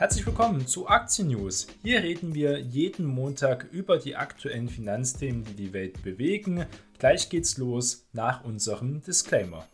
Herzlich 0.00 0.24
willkommen 0.24 0.66
zu 0.66 0.88
Aktien 0.88 1.28
News. 1.28 1.66
Hier 1.82 2.02
reden 2.02 2.34
wir 2.34 2.58
jeden 2.58 3.04
Montag 3.04 3.66
über 3.70 3.98
die 3.98 4.16
aktuellen 4.16 4.70
Finanzthemen, 4.70 5.44
die 5.44 5.52
die 5.52 5.72
Welt 5.74 6.02
bewegen. 6.02 6.64
Gleich 6.98 7.28
geht's 7.28 7.58
los 7.58 8.08
nach 8.14 8.42
unserem 8.42 9.02
Disclaimer. 9.02 9.66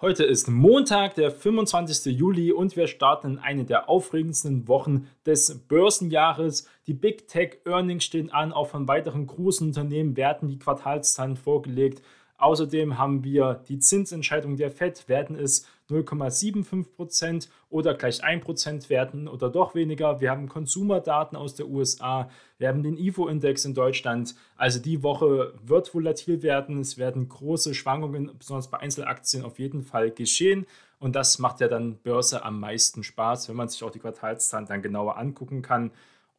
Heute 0.00 0.24
ist 0.24 0.48
Montag, 0.48 1.16
der 1.16 1.30
25. 1.30 2.16
Juli 2.16 2.50
und 2.50 2.76
wir 2.76 2.86
starten 2.86 3.32
in 3.32 3.38
eine 3.38 3.66
der 3.66 3.90
aufregendsten 3.90 4.66
Wochen 4.68 5.08
des 5.26 5.66
Börsenjahres. 5.68 6.66
Die 6.86 6.94
Big 6.94 7.28
Tech 7.28 7.58
Earnings 7.66 8.04
stehen 8.04 8.32
an, 8.32 8.54
auch 8.54 8.68
von 8.68 8.88
weiteren 8.88 9.26
großen 9.26 9.66
Unternehmen 9.66 10.16
werden 10.16 10.48
die 10.48 10.58
Quartalszahlen 10.58 11.36
vorgelegt. 11.36 12.00
Außerdem 12.42 12.98
haben 12.98 13.22
wir 13.22 13.62
die 13.68 13.78
Zinsentscheidung 13.78 14.56
der 14.56 14.72
FED, 14.72 15.08
werden 15.08 15.36
es 15.36 15.64
0,75% 15.88 17.48
oder 17.70 17.94
gleich 17.94 18.24
1% 18.24 18.88
werden 18.88 19.28
oder 19.28 19.48
doch 19.48 19.76
weniger. 19.76 20.20
Wir 20.20 20.32
haben 20.32 20.48
Konsumerdaten 20.48 21.36
aus 21.36 21.54
der 21.54 21.68
USA, 21.68 22.28
wir 22.58 22.66
haben 22.66 22.82
den 22.82 22.96
IFO-Index 22.96 23.64
in 23.64 23.74
Deutschland. 23.74 24.34
Also 24.56 24.80
die 24.80 25.04
Woche 25.04 25.54
wird 25.62 25.94
volatil 25.94 26.42
werden, 26.42 26.80
es 26.80 26.98
werden 26.98 27.28
große 27.28 27.74
Schwankungen, 27.74 28.32
besonders 28.36 28.68
bei 28.68 28.80
Einzelaktien, 28.80 29.44
auf 29.44 29.60
jeden 29.60 29.84
Fall 29.84 30.10
geschehen. 30.10 30.66
Und 30.98 31.14
das 31.14 31.38
macht 31.38 31.60
ja 31.60 31.68
dann 31.68 31.98
Börse 31.98 32.44
am 32.44 32.58
meisten 32.58 33.04
Spaß, 33.04 33.48
wenn 33.48 33.54
man 33.54 33.68
sich 33.68 33.84
auch 33.84 33.92
die 33.92 34.00
Quartalszahlen 34.00 34.66
dann 34.66 34.82
genauer 34.82 35.16
angucken 35.16 35.62
kann. 35.62 35.92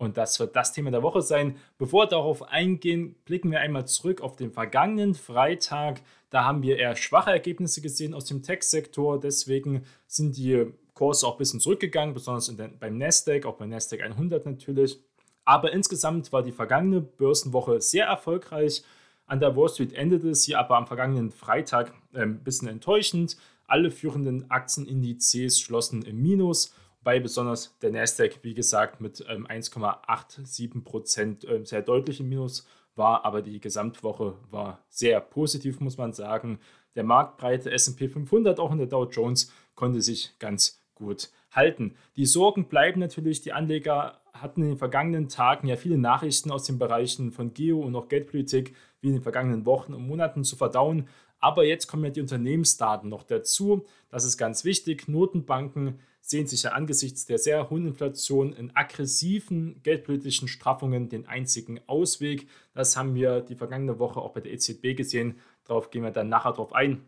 Und 0.04 0.18
das 0.18 0.40
wird 0.40 0.56
das 0.56 0.74
Thema 0.74 0.92
der 0.92 1.02
Woche 1.02 1.22
sein. 1.22 1.56
Bevor 1.78 2.04
wir 2.04 2.08
darauf 2.08 2.44
eingehen, 2.44 3.16
blicken 3.26 3.52
wir 3.52 3.62
einmal 3.62 3.88
zurück 3.88 4.22
auf 4.22 4.36
den 4.36 4.52
vergangenen 4.52 5.16
Freitag. 5.16 6.02
Da 6.30 6.44
haben 6.44 6.62
wir 6.62 6.78
eher 6.78 6.96
schwache 6.96 7.32
Ergebnisse 7.32 7.82
gesehen 7.82 8.14
aus 8.14 8.26
dem 8.26 8.44
Tech-Sektor. 8.44 9.20
Deswegen 9.20 9.86
sind 10.06 10.36
die 10.36 10.66
Kurse 10.94 11.26
auch 11.26 11.36
ein 11.36 11.38
bisschen 11.38 11.62
zurückgegangen, 11.62 12.14
besonders 12.14 12.48
den, 12.48 12.78
beim 12.80 12.98
Nasdaq, 12.98 13.46
auch 13.46 13.56
beim 13.56 13.70
Nasdaq 13.70 14.02
100 14.02 14.46
natürlich. 14.46 15.00
Aber 15.46 15.72
insgesamt 15.72 16.32
war 16.32 16.44
die 16.44 16.52
vergangene 16.52 17.02
Börsenwoche 17.02 17.82
sehr 17.82 18.06
erfolgreich. 18.06 18.84
An 19.26 19.40
der 19.40 19.56
Wall 19.56 19.70
Street 19.70 19.94
endete 19.94 20.30
es 20.30 20.44
hier 20.44 20.60
aber 20.60 20.78
am 20.78 20.86
vergangenen 20.86 21.32
Freitag 21.32 21.94
ein 22.14 22.44
bisschen 22.44 22.68
enttäuschend. 22.68 23.38
Alle 23.68 23.90
führenden 23.90 24.52
Aktienindizes 24.52 25.60
schlossen 25.60 26.02
im 26.04 26.22
Minus 26.22 26.74
bei 27.04 27.20
besonders 27.20 27.78
der 27.82 27.92
Nasdaq, 27.92 28.40
wie 28.44 28.54
gesagt, 28.54 29.02
mit 29.02 29.24
ähm, 29.30 29.48
1,87 29.48 30.84
Prozent 30.84 31.46
ähm, 31.50 31.66
sehr 31.66 31.82
deutlich 31.82 32.20
im 32.20 32.30
Minus 32.30 32.68
war, 32.96 33.26
aber 33.26 33.42
die 33.42 33.60
Gesamtwoche 33.60 34.36
war 34.52 34.84
sehr 34.90 35.20
positiv, 35.20 35.80
muss 35.80 35.98
man 35.98 36.14
sagen. 36.14 36.60
Der 36.96 37.04
marktbreite 37.04 37.72
SP 37.72 38.08
500, 38.08 38.60
auch 38.60 38.72
in 38.72 38.78
der 38.78 38.88
Dow 38.88 39.06
Jones, 39.10 39.52
konnte 39.76 40.02
sich 40.02 40.38
ganz 40.40 40.84
gut 40.94 41.32
halten. 41.52 41.96
Die 42.16 42.26
Sorgen 42.26 42.68
bleiben 42.68 43.00
natürlich, 43.00 43.42
die 43.42 43.54
Anleger 43.54 44.22
hatten 44.34 44.62
in 44.62 44.70
den 44.70 44.78
vergangenen 44.78 45.30
Tagen 45.30 45.68
ja 45.68 45.76
viele 45.76 45.98
Nachrichten 45.98 46.52
aus 46.52 46.66
den 46.66 46.80
Bereichen 46.80 47.32
von 47.32 47.54
Geo 47.54 47.80
und 47.80 47.96
auch 47.96 48.08
Geldpolitik 48.08 48.76
wie 49.04 49.10
in 49.10 49.14
den 49.14 49.22
vergangenen 49.22 49.66
Wochen 49.66 49.94
und 49.94 50.08
Monaten 50.08 50.44
zu 50.44 50.56
verdauen. 50.56 51.08
Aber 51.40 51.66
jetzt 51.66 51.88
kommen 51.88 52.06
ja 52.06 52.10
die 52.10 52.22
Unternehmensdaten 52.22 53.10
noch 53.10 53.24
dazu. 53.24 53.86
Das 54.10 54.24
ist 54.24 54.38
ganz 54.38 54.64
wichtig. 54.64 55.10
Notenbanken 55.10 56.00
sehen 56.22 56.48
sich 56.48 56.64
ja 56.64 56.72
angesichts 56.72 57.26
der 57.26 57.38
sehr 57.38 57.70
hohen 57.70 57.86
Inflation 57.86 58.54
in 58.54 58.74
aggressiven 58.76 59.82
geldpolitischen 59.84 60.48
Straffungen 60.48 61.10
den 61.10 61.28
einzigen 61.28 61.82
Ausweg. 61.86 62.48
Das 62.74 62.96
haben 62.96 63.14
wir 63.14 63.42
die 63.42 63.58
vergangene 63.58 64.00
Woche 64.00 64.22
auch 64.22 64.32
bei 64.32 64.40
der 64.40 64.54
EZB 64.54 64.96
gesehen. 64.96 65.38
Darauf 65.66 65.92
gehen 65.92 66.04
wir 66.04 66.12
dann 66.12 66.30
nachher 66.30 66.54
drauf 66.54 66.74
ein. 66.74 67.06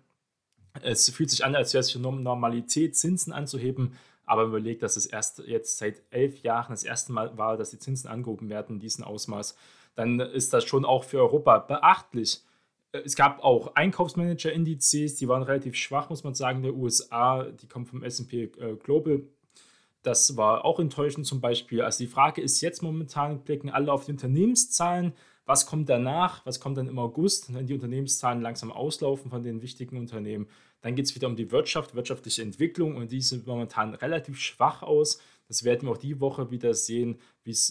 Es 0.81 1.09
fühlt 1.09 1.29
sich 1.29 1.45
an, 1.45 1.55
als 1.55 1.73
wäre 1.73 1.79
es 1.79 1.91
für 1.91 1.99
Normalität, 1.99 2.97
Zinsen 2.97 3.31
anzuheben. 3.31 3.93
Aber 4.25 4.41
man 4.41 4.49
überlegt, 4.51 4.83
dass 4.83 4.97
es 4.97 5.05
erst 5.05 5.39
jetzt 5.47 5.77
seit 5.77 6.01
elf 6.09 6.41
Jahren 6.43 6.73
das 6.73 6.83
erste 6.83 7.13
Mal 7.13 7.37
war, 7.37 7.55
dass 7.55 7.69
die 7.69 7.79
Zinsen 7.79 8.09
angehoben 8.09 8.49
werden 8.49 8.75
in 8.75 8.79
diesem 8.81 9.05
Ausmaß, 9.05 9.55
dann 9.95 10.19
ist 10.19 10.53
das 10.53 10.65
schon 10.65 10.85
auch 10.85 11.03
für 11.03 11.19
Europa 11.19 11.59
beachtlich. 11.59 12.41
Es 12.91 13.15
gab 13.15 13.43
auch 13.43 13.75
Einkaufsmanager-Indizes, 13.75 15.15
die 15.15 15.27
waren 15.27 15.43
relativ 15.43 15.75
schwach, 15.75 16.09
muss 16.09 16.23
man 16.23 16.33
sagen, 16.33 16.57
in 16.59 16.63
der 16.63 16.75
USA. 16.75 17.43
Die 17.43 17.67
kommen 17.67 17.85
vom 17.85 18.03
SP 18.03 18.47
äh, 18.55 18.75
Global. 18.81 19.23
Das 20.01 20.37
war 20.37 20.63
auch 20.63 20.79
enttäuschend 20.79 21.25
zum 21.25 21.41
Beispiel. 21.41 21.81
Also 21.81 22.03
die 22.03 22.09
Frage 22.09 22.41
ist 22.41 22.61
jetzt 22.61 22.83
momentan, 22.83 23.41
blicken 23.41 23.69
alle 23.69 23.91
auf 23.91 24.05
die 24.05 24.11
Unternehmenszahlen. 24.11 25.13
Was 25.45 25.65
kommt 25.65 25.89
danach? 25.89 26.45
Was 26.45 26.59
kommt 26.59 26.77
dann 26.77 26.87
im 26.87 26.99
August, 26.99 27.53
wenn 27.53 27.65
die 27.67 27.73
Unternehmenszahlen 27.73 28.41
langsam 28.41 28.71
auslaufen 28.71 29.29
von 29.29 29.43
den 29.43 29.61
wichtigen 29.61 29.97
Unternehmen? 29.97 30.47
Dann 30.81 30.95
geht 30.95 31.05
es 31.05 31.15
wieder 31.15 31.27
um 31.27 31.35
die 31.35 31.51
Wirtschaft, 31.51 31.95
wirtschaftliche 31.95 32.43
Entwicklung 32.43 32.95
und 32.95 33.11
die 33.11 33.21
sieht 33.21 33.47
momentan 33.47 33.95
relativ 33.95 34.39
schwach 34.39 34.83
aus. 34.83 35.19
Das 35.47 35.63
werden 35.63 35.87
wir 35.87 35.91
auch 35.91 35.97
die 35.97 36.19
Woche 36.19 36.51
wieder 36.51 36.73
sehen, 36.73 37.19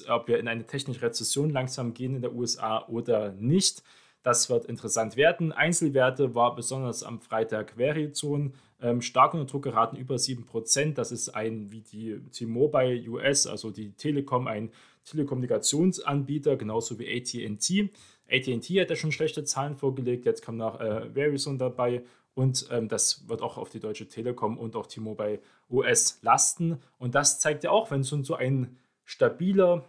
ob 0.08 0.28
wir 0.28 0.38
in 0.38 0.48
eine 0.48 0.66
technische 0.66 1.02
Rezession 1.02 1.50
langsam 1.50 1.94
gehen 1.94 2.14
in 2.16 2.22
der 2.22 2.34
USA 2.34 2.86
oder 2.86 3.32
nicht. 3.32 3.82
Das 4.22 4.48
wird 4.48 4.64
interessant 4.64 5.16
werden. 5.16 5.52
Einzelwerte 5.52 6.34
war 6.34 6.54
besonders 6.54 7.02
am 7.02 7.20
Freitag 7.20 7.74
Verizon 7.76 8.54
ähm, 8.80 9.02
stark 9.02 9.34
unter 9.34 9.46
Druck 9.46 9.64
geraten, 9.64 9.96
über 9.96 10.16
7%. 10.16 10.94
Das 10.94 11.12
ist 11.12 11.28
ein 11.30 11.70
wie 11.70 11.82
die 11.82 12.20
T-Mobile 12.30 13.08
US, 13.10 13.46
also 13.46 13.70
die 13.70 13.92
Telekom, 13.92 14.46
ein 14.46 14.70
Telekommunikationsanbieter, 15.04 16.56
genauso 16.56 16.98
wie 16.98 17.08
ATT. 17.14 17.90
ATT 18.30 18.64
hat 18.80 18.90
ja 18.90 18.96
schon 18.96 19.12
schlechte 19.12 19.44
Zahlen 19.44 19.76
vorgelegt, 19.76 20.24
jetzt 20.24 20.44
kommt 20.44 20.58
noch 20.58 20.80
äh, 20.80 21.10
Verizon 21.12 21.58
dabei 21.58 22.02
und 22.34 22.66
ähm, 22.70 22.88
das 22.88 23.28
wird 23.28 23.42
auch 23.42 23.58
auf 23.58 23.70
die 23.70 23.80
Deutsche 23.80 24.08
Telekom 24.08 24.58
und 24.58 24.74
auch 24.76 24.86
T-Mobile 24.86 25.40
US 25.70 26.18
lasten. 26.22 26.80
Und 26.98 27.14
das 27.14 27.38
zeigt 27.38 27.64
ja 27.64 27.70
auch, 27.70 27.90
wenn 27.90 28.02
so 28.02 28.34
ein 28.34 28.76
stabiler 29.04 29.84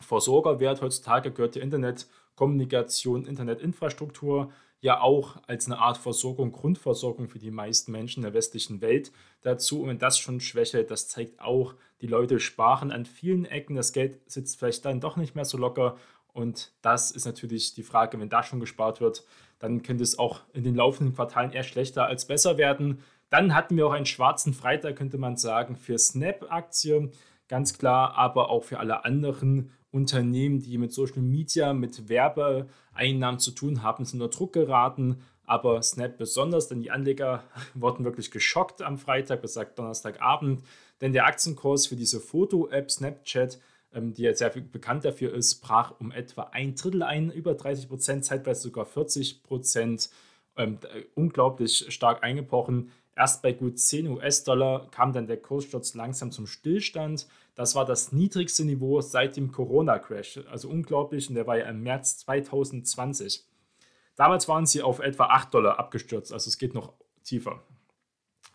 Versorgerwert 0.00 0.80
heutzutage 0.80 1.32
gehört 1.32 1.56
der 1.56 1.62
Internet 1.62 2.06
Kommunikation, 2.36 3.26
Internetinfrastruktur 3.26 4.52
ja 4.80 5.00
auch 5.00 5.38
als 5.48 5.66
eine 5.66 5.78
Art 5.78 5.98
Versorgung, 5.98 6.52
Grundversorgung 6.52 7.28
für 7.28 7.40
die 7.40 7.50
meisten 7.50 7.90
Menschen 7.90 8.22
der 8.22 8.32
westlichen 8.32 8.80
Welt 8.80 9.10
dazu. 9.42 9.82
Und 9.82 9.88
wenn 9.88 9.98
das 9.98 10.18
schon 10.18 10.40
schwächelt, 10.40 10.92
das 10.92 11.08
zeigt 11.08 11.40
auch, 11.40 11.74
die 12.00 12.06
Leute 12.06 12.38
sparen 12.38 12.92
an 12.92 13.04
vielen 13.04 13.44
Ecken, 13.44 13.74
das 13.74 13.92
Geld 13.92 14.20
sitzt 14.30 14.60
vielleicht 14.60 14.84
dann 14.84 15.00
doch 15.00 15.16
nicht 15.16 15.34
mehr 15.34 15.44
so 15.44 15.58
locker. 15.58 15.96
Und 16.38 16.70
das 16.82 17.10
ist 17.10 17.24
natürlich 17.24 17.74
die 17.74 17.82
Frage, 17.82 18.20
wenn 18.20 18.28
da 18.28 18.44
schon 18.44 18.60
gespart 18.60 19.00
wird, 19.00 19.24
dann 19.58 19.82
könnte 19.82 20.04
es 20.04 20.20
auch 20.20 20.42
in 20.52 20.62
den 20.62 20.76
laufenden 20.76 21.16
Quartalen 21.16 21.50
eher 21.50 21.64
schlechter 21.64 22.06
als 22.06 22.28
besser 22.28 22.58
werden. 22.58 23.02
Dann 23.28 23.56
hatten 23.56 23.76
wir 23.76 23.88
auch 23.88 23.92
einen 23.92 24.06
schwarzen 24.06 24.54
Freitag, 24.54 24.94
könnte 24.94 25.18
man 25.18 25.36
sagen, 25.36 25.74
für 25.74 25.98
Snap-Aktien, 25.98 27.10
ganz 27.48 27.76
klar, 27.76 28.16
aber 28.16 28.50
auch 28.50 28.62
für 28.62 28.78
alle 28.78 29.04
anderen 29.04 29.72
Unternehmen, 29.90 30.60
die 30.60 30.78
mit 30.78 30.92
Social 30.92 31.22
Media, 31.22 31.72
mit 31.72 32.08
Werbeeinnahmen 32.08 33.40
zu 33.40 33.50
tun 33.50 33.82
haben, 33.82 34.04
sind 34.04 34.22
unter 34.22 34.36
Druck 34.36 34.52
geraten. 34.52 35.20
Aber 35.44 35.82
Snap 35.82 36.18
besonders, 36.18 36.68
denn 36.68 36.82
die 36.82 36.92
Anleger 36.92 37.42
wurden 37.74 38.04
wirklich 38.04 38.30
geschockt 38.30 38.80
am 38.80 38.96
Freitag, 38.96 39.42
besagt 39.42 39.76
Donnerstagabend, 39.76 40.62
denn 41.00 41.12
der 41.12 41.26
Aktienkurs 41.26 41.88
für 41.88 41.96
diese 41.96 42.20
Foto-App 42.20 42.92
Snapchat, 42.92 43.58
die 43.94 44.22
jetzt 44.22 44.38
sehr 44.38 44.50
bekannt 44.50 45.04
dafür 45.04 45.32
ist, 45.34 45.60
brach 45.60 45.94
um 45.98 46.12
etwa 46.12 46.42
ein 46.52 46.74
Drittel 46.74 47.02
ein, 47.02 47.30
über 47.30 47.54
30 47.54 47.88
Prozent, 47.88 48.24
zeitweise 48.24 48.62
sogar 48.62 48.86
40 48.86 49.42
Prozent. 49.42 50.10
Ähm, 50.56 50.78
unglaublich 51.14 51.86
stark 51.92 52.24
eingebrochen. 52.24 52.90
Erst 53.16 53.42
bei 53.42 53.52
gut 53.52 53.78
10 53.78 54.08
US-Dollar 54.08 54.90
kam 54.90 55.12
dann 55.12 55.26
der 55.26 55.38
Kurssturz 55.38 55.94
langsam 55.94 56.30
zum 56.30 56.46
Stillstand. 56.46 57.26
Das 57.54 57.74
war 57.74 57.84
das 57.84 58.12
niedrigste 58.12 58.64
Niveau 58.64 59.00
seit 59.00 59.36
dem 59.36 59.50
Corona-Crash. 59.50 60.40
Also 60.50 60.68
unglaublich 60.68 61.28
und 61.28 61.34
der 61.34 61.46
war 61.46 61.58
ja 61.58 61.66
im 61.66 61.82
März 61.82 62.18
2020. 62.18 63.44
Damals 64.14 64.48
waren 64.48 64.66
sie 64.66 64.82
auf 64.82 64.98
etwa 64.98 65.26
8 65.26 65.54
Dollar 65.54 65.78
abgestürzt, 65.78 66.32
also 66.32 66.48
es 66.48 66.58
geht 66.58 66.74
noch 66.74 66.92
tiefer. 67.22 67.62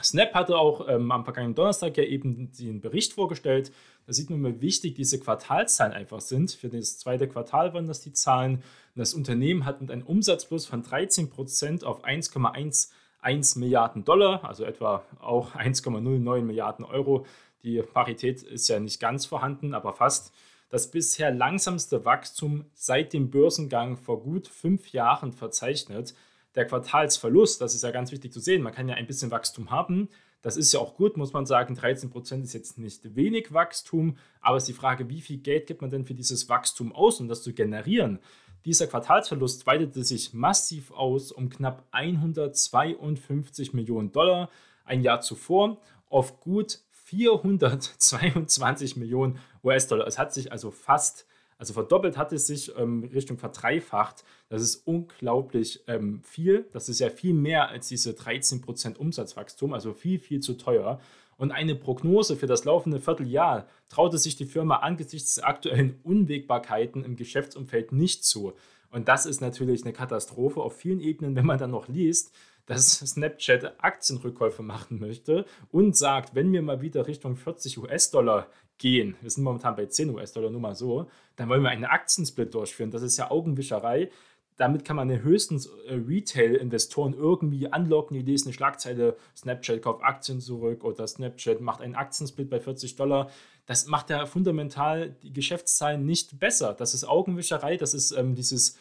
Snap 0.02 0.34
hatte 0.34 0.58
auch 0.58 0.88
ähm, 0.88 1.12
am 1.12 1.24
vergangenen 1.24 1.56
Donnerstag 1.56 1.98
ja 1.98 2.04
eben 2.04 2.52
den 2.52 2.82
Bericht 2.82 3.14
vorgestellt. 3.14 3.72
Da 4.06 4.14
sieht 4.14 4.30
man, 4.30 4.44
wie 4.44 4.62
wichtig 4.62 4.96
diese 4.96 5.20
Quartalszahlen 5.20 5.94
einfach 5.94 6.22
sind. 6.22 6.52
Für 6.52 6.70
das 6.70 6.98
zweite 6.98 7.28
Quartal 7.28 7.74
waren 7.74 7.88
das 7.88 8.02
die 8.02 8.14
Zahlen. 8.14 8.64
Das 8.96 9.14
Unternehmen 9.14 9.66
hat 9.66 9.82
mit 9.82 9.92
einem 9.92 10.04
Umsatzplus 10.04 10.66
von 10.66 10.84
13% 10.84 11.84
auf 11.84 12.04
1,1 12.04 12.90
1 13.24 13.56
Milliarden 13.56 14.04
Dollar, 14.04 14.44
also 14.44 14.66
etwa 14.66 15.04
auch 15.20 15.56
1,09 15.56 16.42
Milliarden 16.42 16.86
Euro. 16.86 17.26
Die 17.64 17.82
Parität 17.82 18.44
ist 18.44 18.68
ja 18.68 18.80
nicht 18.80 19.00
ganz 19.00 19.26
vorhanden, 19.26 19.74
aber 19.74 19.94
fast. 19.94 20.34
Das 20.70 20.90
bisher 20.90 21.32
langsamste 21.32 22.04
Wachstum 22.04 22.66
seit 22.74 23.14
dem 23.14 23.30
Börsengang 23.30 23.96
vor 23.96 24.22
gut 24.22 24.48
fünf 24.48 24.92
Jahren 24.92 25.32
verzeichnet. 25.32 26.16
Der 26.56 26.66
Quartalsverlust, 26.66 27.62
das 27.62 27.76
ist 27.76 27.84
ja 27.84 27.92
ganz 27.92 28.12
wichtig 28.12 28.32
zu 28.32 28.40
sehen, 28.40 28.62
man 28.62 28.74
kann 28.74 28.88
ja 28.88 28.96
ein 28.96 29.08
bisschen 29.08 29.32
Wachstum 29.32 29.72
haben. 29.72 30.10
Das 30.42 30.58
ist 30.58 30.74
ja 30.74 30.80
auch 30.80 30.96
gut, 30.96 31.16
muss 31.16 31.32
man 31.32 31.46
sagen. 31.46 31.76
13% 31.76 32.44
ist 32.44 32.54
jetzt 32.54 32.78
nicht 32.78 33.16
wenig 33.16 33.54
Wachstum, 33.54 34.18
aber 34.42 34.58
es 34.58 34.64
ist 34.64 34.68
die 34.68 34.74
Frage, 34.74 35.10
wie 35.10 35.22
viel 35.22 35.38
Geld 35.38 35.68
gibt 35.68 35.82
man 35.82 35.90
denn 35.90 36.06
für 36.06 36.14
dieses 36.14 36.50
Wachstum 36.50 36.94
aus, 36.94 37.22
um 37.22 37.28
das 37.28 37.44
zu 37.44 37.54
generieren? 37.54 38.20
Dieser 38.66 38.88
Quartalsverlust 38.88 39.66
weitete 39.66 40.04
sich 40.04 40.34
massiv 40.34 40.92
aus 40.92 41.32
um 41.32 41.50
knapp 41.50 41.88
152 41.92 43.74
Millionen 43.74 44.12
Dollar. 44.12 44.50
ein 44.86 45.02
Jahr 45.02 45.22
zuvor 45.22 45.78
auf 46.10 46.42
gut 46.42 46.80
422 46.90 48.98
Millionen 48.98 49.40
US-Dollar. 49.64 50.08
Es 50.08 50.18
hat 50.18 50.34
sich 50.34 50.52
also 50.52 50.72
fast, 50.72 51.26
also 51.64 51.72
verdoppelt 51.72 52.18
hat 52.18 52.34
es 52.34 52.46
sich 52.46 52.78
ähm, 52.78 53.06
Richtung 53.06 53.38
verdreifacht. 53.38 54.26
Das 54.50 54.62
ist 54.62 54.86
unglaublich 54.86 55.82
ähm, 55.88 56.20
viel. 56.22 56.68
Das 56.74 56.90
ist 56.90 57.00
ja 57.00 57.10
viel 57.10 57.34
mehr 57.34 57.70
als 57.70 57.88
diese 57.88 58.12
13% 58.12 58.98
Umsatzwachstum, 58.98 59.72
also 59.74 59.94
viel, 59.94 60.20
viel 60.20 60.42
zu 60.42 60.56
teuer. 60.56 61.00
Und 61.38 61.54
eine 61.54 61.76
Prognose 61.76 62.36
für 62.36 62.48
das 62.48 62.66
laufende 62.66 63.00
Vierteljahr 63.00 63.66
traute 63.88 64.18
sich 64.18 64.36
die 64.36 64.46
Firma 64.46 64.80
angesichts 64.80 65.36
der 65.36 65.48
aktuellen 65.48 66.02
Unwägbarkeiten 66.04 67.06
im 67.06 67.16
Geschäftsumfeld 67.16 67.94
nicht 67.94 68.26
zu. 68.26 68.52
Und 68.92 69.08
das 69.08 69.26
ist 69.26 69.40
natürlich 69.40 69.84
eine 69.84 69.94
Katastrophe 69.94 70.60
auf 70.60 70.76
vielen 70.76 71.00
Ebenen, 71.00 71.38
wenn 71.38 71.46
man 71.46 71.60
dann 71.60 71.72
noch 71.72 71.88
liest, 71.88 72.36
dass 72.66 73.00
Snapchat 73.00 73.84
Aktienrückkäufe 73.84 74.64
machen 74.64 75.00
möchte 75.00 75.46
und 75.72 75.98
sagt, 75.98 76.36
wenn 76.36 76.52
wir 76.52 76.62
mal 76.62 76.82
wieder 76.82 77.08
Richtung 77.08 77.36
40 77.36 77.78
US-Dollar 77.80 78.48
gehen, 78.78 79.16
wir 79.22 79.30
sind 79.30 79.44
momentan 79.44 79.76
bei 79.76 79.86
10 79.86 80.10
US-Dollar, 80.10 80.50
nur 80.50 80.62
mal 80.62 80.76
so, 80.76 81.08
dann 81.36 81.50
wollen 81.50 81.62
wir 81.62 81.70
einen 81.70 81.86
Aktiensplit 81.86 82.54
durchführen. 82.54 82.92
Das 82.92 83.02
ist 83.02 83.18
ja 83.18 83.32
Augenwischerei. 83.32 84.10
Damit 84.56 84.86
kann 84.86 84.96
man 84.96 85.10
höchstens 85.10 85.66
äh, 85.88 85.96
Retail-Investoren 85.96 87.14
irgendwie 87.14 87.72
anlocken. 87.72 88.16
Die 88.16 88.22
lesen 88.22 88.50
eine 88.50 88.54
Schlagzeile, 88.54 89.18
Snapchat 89.36 89.82
kauft 89.82 90.04
Aktien 90.04 90.42
zurück 90.42 90.84
oder 90.84 91.08
Snapchat 91.08 91.60
macht 91.60 91.82
einen 91.82 91.96
Aktiensplit 91.96 92.50
bei 92.50 92.60
40 92.60 92.96
Dollar. 92.96 93.32
Das 93.66 93.88
macht 93.88 94.12
ja 94.12 94.26
fundamental 94.26 95.16
die 95.24 95.34
Geschäftszahlen 95.34 96.06
nicht 96.06 96.40
besser. 96.40 96.74
Das 96.74 96.94
ist 96.94 97.04
Augenwischerei, 97.04 97.78
das 97.78 97.96
ist 97.96 98.12
ähm, 98.12 98.36
dieses 98.36 98.78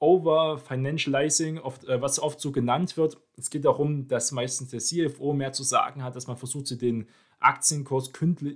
Over-Financializing, 0.00 1.58
äh, 1.58 2.00
was 2.00 2.20
oft 2.20 2.40
so 2.40 2.52
genannt 2.52 2.96
wird. 2.96 3.18
Es 3.36 3.50
geht 3.50 3.64
darum, 3.64 4.08
dass 4.08 4.32
meistens 4.32 4.70
der 4.70 4.80
CFO 4.80 5.32
mehr 5.32 5.52
zu 5.52 5.62
sagen 5.62 6.02
hat, 6.02 6.16
dass 6.16 6.26
man 6.26 6.36
versucht, 6.36 6.80
den 6.80 7.08
Aktienkurs 7.40 8.10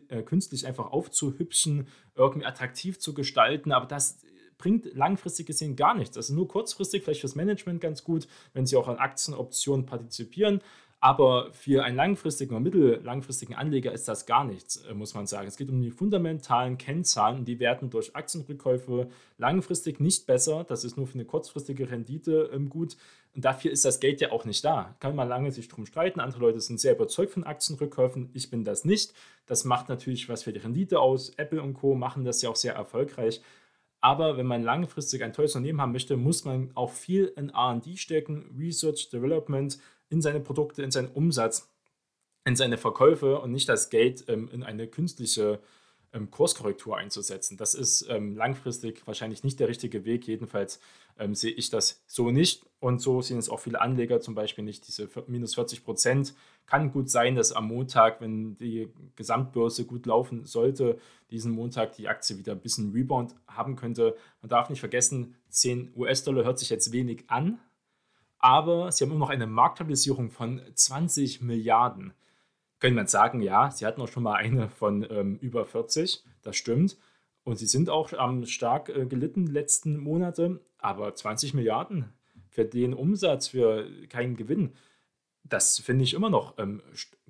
äh, 0.09 0.23
künstlich 0.23 0.67
einfach 0.67 0.91
aufzuhübschen, 0.91 1.89
irgendwie 2.15 2.47
attraktiv 2.47 2.99
zu 2.99 3.15
gestalten, 3.15 3.73
aber 3.73 3.87
das 3.87 4.19
bringt 4.59 4.95
langfristig 4.95 5.47
gesehen 5.47 5.75
gar 5.75 5.95
nichts. 5.95 6.17
Also 6.17 6.35
nur 6.35 6.47
kurzfristig, 6.47 7.03
vielleicht 7.03 7.21
fürs 7.21 7.35
Management 7.35 7.81
ganz 7.81 8.05
gut, 8.05 8.29
wenn 8.53 8.67
sie 8.67 8.77
auch 8.77 8.87
an 8.87 8.99
Aktienoptionen 8.99 9.87
partizipieren. 9.87 10.61
Aber 11.05 11.53
für 11.53 11.83
einen 11.83 11.97
langfristigen 11.97 12.55
oder 12.55 12.61
mittellangfristigen 12.61 13.57
Anleger 13.57 13.91
ist 13.91 14.07
das 14.07 14.25
gar 14.25 14.45
nichts, 14.45 14.77
äh, 14.77 14.95
muss 14.95 15.15
man 15.15 15.27
sagen. 15.27 15.49
Es 15.49 15.57
geht 15.57 15.69
um 15.69 15.83
die 15.83 15.91
fundamentalen 15.91 16.79
Kennzahlen 16.79 17.45
die 17.45 17.59
werden 17.59 17.91
durch 17.91 18.15
Aktienrückkäufe 18.15 19.09
langfristig 19.37 19.99
nicht 19.99 20.29
besser. 20.29 20.63
Das 20.63 20.85
ist 20.85 20.97
nur 20.97 21.09
für 21.09 21.15
eine 21.15 21.25
kurzfristige 21.25 21.91
Rendite 21.91 22.51
ähm, 22.55 22.69
gut. 22.71 22.97
Und 23.35 23.45
dafür 23.45 23.73
ist 23.73 23.85
das 23.85 23.99
Geld 23.99 24.21
ja 24.21 24.31
auch 24.31 24.45
nicht 24.45 24.65
da. 24.65 24.95
Kann 25.01 25.17
man 25.17 25.29
lange 25.29 25.51
sich 25.51 25.67
drum 25.67 25.87
streiten. 25.87 26.21
Andere 26.21 26.41
Leute 26.41 26.61
sind 26.61 26.79
sehr 26.79 26.95
überzeugt 26.95 27.33
von 27.33 27.43
Aktienrückkäufen. 27.43 28.31
Ich 28.33 28.49
bin 28.49 28.63
das 28.63 28.85
nicht. 28.85 29.13
Das 29.47 29.65
macht 29.65 29.89
natürlich 29.89 30.29
was 30.29 30.45
für 30.45 30.53
die 30.53 30.61
Rendite 30.61 31.01
aus. 31.01 31.31
Apple 31.31 31.63
und 31.63 31.75
Co. 31.75 31.97
machen 31.97 32.25
das 32.25 32.43
ja 32.43 32.49
auch 32.49 32.55
sehr 32.55 32.75
erfolgreich. 32.75 33.43
Aber 34.01 34.37
wenn 34.37 34.47
man 34.47 34.63
langfristig 34.63 35.25
ein 35.25 35.33
tolles 35.33 35.57
Unternehmen 35.57 35.81
haben 35.81 35.93
möchte, 35.93 36.17
muss 36.17 36.45
man 36.45 36.71
auch 36.75 36.91
viel 36.91 37.33
in 37.37 37.51
RD 37.51 37.99
stecken, 37.99 38.55
Research, 38.57 39.09
Development, 39.11 39.77
in 40.13 40.23
seine 40.23 40.41
Produkte, 40.41 40.83
in 40.83 40.91
seinen 40.91 41.09
Umsatz, 41.09 41.69
in 42.45 42.55
seine 42.55 42.77
Verkäufe 42.77 43.41
und 43.41 43.51
nicht 43.51 43.69
das 43.69 43.91
Geld 43.91 44.25
ähm, 44.29 44.49
in 44.53 44.63
eine 44.63 44.87
künstliche 44.87 45.61
ähm, 46.13 46.31
Kurskorrektur 46.31 46.97
einzusetzen. 46.97 47.57
Das 47.57 47.75
ist 47.75 48.07
ähm, 48.11 48.37
langfristig 48.37 49.07
wahrscheinlich 49.07 49.45
nicht 49.45 49.59
der 49.59 49.69
richtige 49.69 50.05
Weg. 50.05 50.27
Jedenfalls 50.27 50.81
ähm, 51.19 51.35
sehe 51.35 51.53
ich 51.53 51.71
das 51.71 52.03
so 52.07 52.31
nicht. 52.31 52.67
Und 52.81 53.01
so 53.01 53.23
sehen 53.23 53.39
es 53.39 53.49
auch 53.49 53.61
viele 53.61 53.81
Anleger 53.81 54.21
zum 54.21 54.35
Beispiel 54.35 54.65
nicht. 54.65 54.87
Diese 54.87 55.09
minus 55.27 55.55
40 55.55 55.85
Prozent 55.85 56.35
kann 56.67 56.93
gut 56.93 57.09
sein, 57.09 57.35
dass 57.35 57.53
am 57.53 57.69
Montag, 57.69 58.21
wenn 58.21 58.57
die 58.59 58.89
Gesamtbörse 59.17 59.87
gut 59.87 60.05
laufen 60.05 60.45
sollte, 60.45 60.99
diesen 61.31 61.53
Montag 61.53 61.95
die 61.95 62.09
Aktie 62.09 62.37
wieder 62.37 62.53
ein 62.53 62.61
bisschen 62.61 62.93
Rebound 62.93 63.35
haben 63.47 63.77
könnte. 63.77 64.17
Man 64.43 64.51
darf 64.51 64.69
nicht 64.69 64.81
vergessen, 64.81 65.37
10 65.49 65.93
US-Dollar 65.97 66.45
hört 66.45 66.59
sich 66.59 66.69
jetzt 66.69 66.93
wenig 66.93 67.25
an, 67.29 67.59
aber 68.43 68.93
sie 68.93 69.05
haben 69.05 69.13
immer 69.13 69.21
noch 69.21 69.31
eine 69.31 69.47
Marktkapitalisierung 69.47 70.31
von 70.31 70.61
20 70.75 71.41
Milliarden. 71.41 72.13
Könnte 72.81 72.97
man 72.97 73.07
sagen, 73.07 73.41
ja, 73.41 73.71
sie 73.71 73.87
hatten 73.87 74.03
auch 74.03 74.09
schon 74.09 74.25
mal 74.25 74.35
eine 74.35 74.69
von 74.69 75.07
ähm, 75.09 75.39
über 75.41 75.65
40, 75.65 76.23
das 76.43 76.57
stimmt. 76.57 76.99
Und 77.45 77.57
sie 77.57 77.67
sind 77.67 77.89
auch 77.89 78.13
ähm, 78.13 78.45
stark 78.47 78.89
äh, 78.89 79.07
gelitten 79.07 79.47
letzten 79.47 79.97
Monate, 79.97 80.61
aber 80.79 81.15
20 81.15 81.55
Milliarden 81.55 82.13
für 82.51 82.65
den 82.65 82.95
Umsatz, 82.95 83.49
für 83.49 83.89
keinen 84.09 84.37
Gewinn, 84.37 84.73
das 85.45 85.79
finde 85.79 86.05
ich 86.05 86.15
immer 86.15 86.29
noch 86.29 86.59
ähm, 86.59 86.83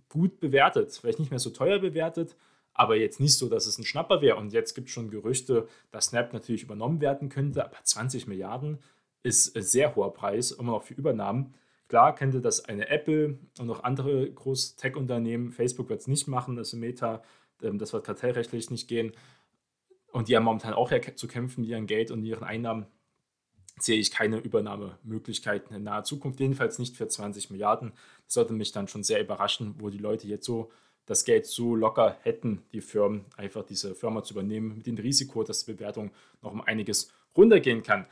gut 0.09 0.41
bewertet. 0.41 0.93
Vielleicht 0.93 1.19
nicht 1.19 1.31
mehr 1.31 1.39
so 1.39 1.51
teuer 1.51 1.79
bewertet, 1.79 2.37
aber 2.73 2.97
jetzt 2.97 3.21
nicht 3.21 3.37
so, 3.37 3.49
dass 3.49 3.67
es 3.67 3.79
ein 3.79 3.85
Schnapper 3.85 4.23
wäre. 4.23 4.37
Und 4.37 4.53
jetzt 4.53 4.75
gibt 4.75 4.89
es 4.89 4.95
schon 4.95 5.11
Gerüchte, 5.11 5.69
dass 5.91 6.07
Snap 6.07 6.33
natürlich 6.33 6.63
übernommen 6.63 7.01
werden 7.01 7.29
könnte, 7.29 7.65
aber 7.65 7.77
20 7.83 8.27
Milliarden, 8.27 8.79
ist 9.23 9.57
ein 9.57 9.63
sehr 9.63 9.95
hoher 9.95 10.13
Preis, 10.13 10.51
immer 10.51 10.73
noch 10.73 10.83
für 10.83 10.95
Übernahmen. 10.95 11.55
Klar 11.89 12.15
könnte 12.15 12.41
das 12.41 12.65
eine 12.65 12.89
Apple 12.89 13.39
und 13.59 13.67
noch 13.67 13.85
andere 13.85 14.31
Groß-Tech-Unternehmen, 14.31 15.53
Facebook 15.53 15.89
wird 15.89 16.01
es 16.01 16.07
nicht 16.07 16.27
machen, 16.27 16.57
also 16.59 16.77
Meta, 16.77 17.23
ähm, 17.63 17.79
das 17.79 17.93
wird 17.93 18.05
kartellrechtlich 18.05 18.71
nicht 18.71 18.89
gehen. 18.89 19.13
Und 20.11 20.29
die 20.29 20.37
haben 20.37 20.45
momentan 20.45 20.75
auch 20.75 20.93
zu 21.15 21.27
kämpfen 21.27 21.63
mit 21.63 21.71
ihrem 21.71 21.87
Geld 21.87 22.11
und 22.11 22.25
ihren 22.25 22.45
Einnahmen. 22.45 22.87
Sehe 23.79 23.99
ich 23.99 24.11
keine 24.11 24.39
Übernahmemöglichkeiten 24.39 25.75
in 25.75 25.85
naher 25.85 26.05
Zukunft, 26.05 26.39
jedenfalls 26.41 26.79
nicht 26.79 26.97
für 26.97 27.09
20 27.09 27.51
Milliarden. 27.51 27.93
Das 28.25 28.35
sollte 28.35 28.53
mich 28.53 28.73
dann 28.73 28.89
schon 28.89 29.03
sehr 29.03 29.21
überraschen, 29.21 29.77
wo 29.79 29.89
die 29.89 29.99
Leute 29.99 30.29
jetzt 30.29 30.45
so 30.45 30.71
das 31.07 31.25
Geld 31.25 31.47
so 31.47 31.75
locker 31.75 32.17
hätten, 32.23 32.63
die 32.73 32.83
Firmen 32.83 33.25
einfach 33.37 33.65
diese 33.65 33.95
Firma 33.95 34.23
zu 34.23 34.35
übernehmen, 34.35 34.77
mit 34.77 34.87
dem 34.87 34.97
Risiko, 34.97 35.43
dass 35.43 35.65
die 35.65 35.73
Bewertung 35.73 36.11
noch 36.43 36.53
um 36.53 36.61
einiges 36.61 37.11
runtergehen 37.37 37.83
kann. 37.83 38.07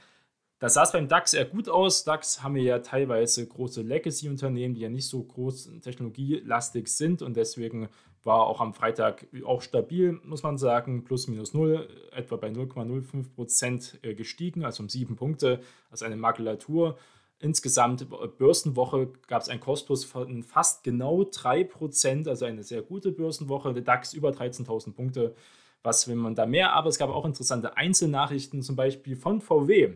Das 0.61 0.75
sah 0.75 0.83
es 0.83 0.93
beim 0.93 1.09
DAX 1.09 1.33
eher 1.33 1.47
gut 1.47 1.71
aus. 1.71 2.05
DAX 2.05 2.43
haben 2.43 2.55
wir 2.55 2.63
ja 2.63 2.81
teilweise 2.81 3.47
große 3.47 3.81
Legacy-Unternehmen, 3.81 4.75
die 4.75 4.83
ja 4.83 4.91
nicht 4.91 5.09
so 5.09 5.23
groß 5.23 5.71
technologielastig 5.81 6.87
sind 6.89 7.23
und 7.23 7.35
deswegen 7.35 7.89
war 8.25 8.47
auch 8.47 8.61
am 8.61 8.75
Freitag 8.75 9.27
auch 9.47 9.63
stabil, 9.63 10.21
muss 10.23 10.43
man 10.43 10.59
sagen, 10.59 11.05
plus 11.05 11.29
minus 11.29 11.55
null, 11.55 11.89
etwa 12.13 12.37
bei 12.37 12.49
0,05 12.49 13.35
Prozent 13.35 13.99
äh, 14.03 14.15
gestiegen, 14.15 14.67
also 14.67 14.83
um 14.83 14.91
sieben 14.91 15.17
Punkte, 15.17 15.61
also 15.91 16.05
eine 16.05 16.17
Makulatur. 16.17 16.99
Insgesamt 17.39 18.03
äh, 18.03 18.27
Börsenwoche 18.27 19.15
gab 19.29 19.41
es 19.41 19.49
einen 19.49 19.61
Kursplus 19.61 20.05
von 20.05 20.43
fast 20.43 20.85
genau 20.85 21.23
3%, 21.23 22.29
also 22.29 22.45
eine 22.45 22.65
sehr 22.65 22.83
gute 22.83 23.13
Börsenwoche. 23.13 23.73
Der 23.73 23.83
DAX 23.83 24.13
über 24.13 24.29
13.000 24.29 24.93
Punkte. 24.93 25.35
Was 25.83 26.07
will 26.07 26.17
man 26.17 26.35
da 26.35 26.45
mehr? 26.45 26.75
Aber 26.75 26.91
es 26.91 26.99
gab 26.99 27.09
auch 27.09 27.25
interessante 27.25 27.79
Einzelnachrichten, 27.79 28.61
zum 28.61 28.77
Beispiel 28.77 29.17
von 29.17 29.41
VW. 29.41 29.95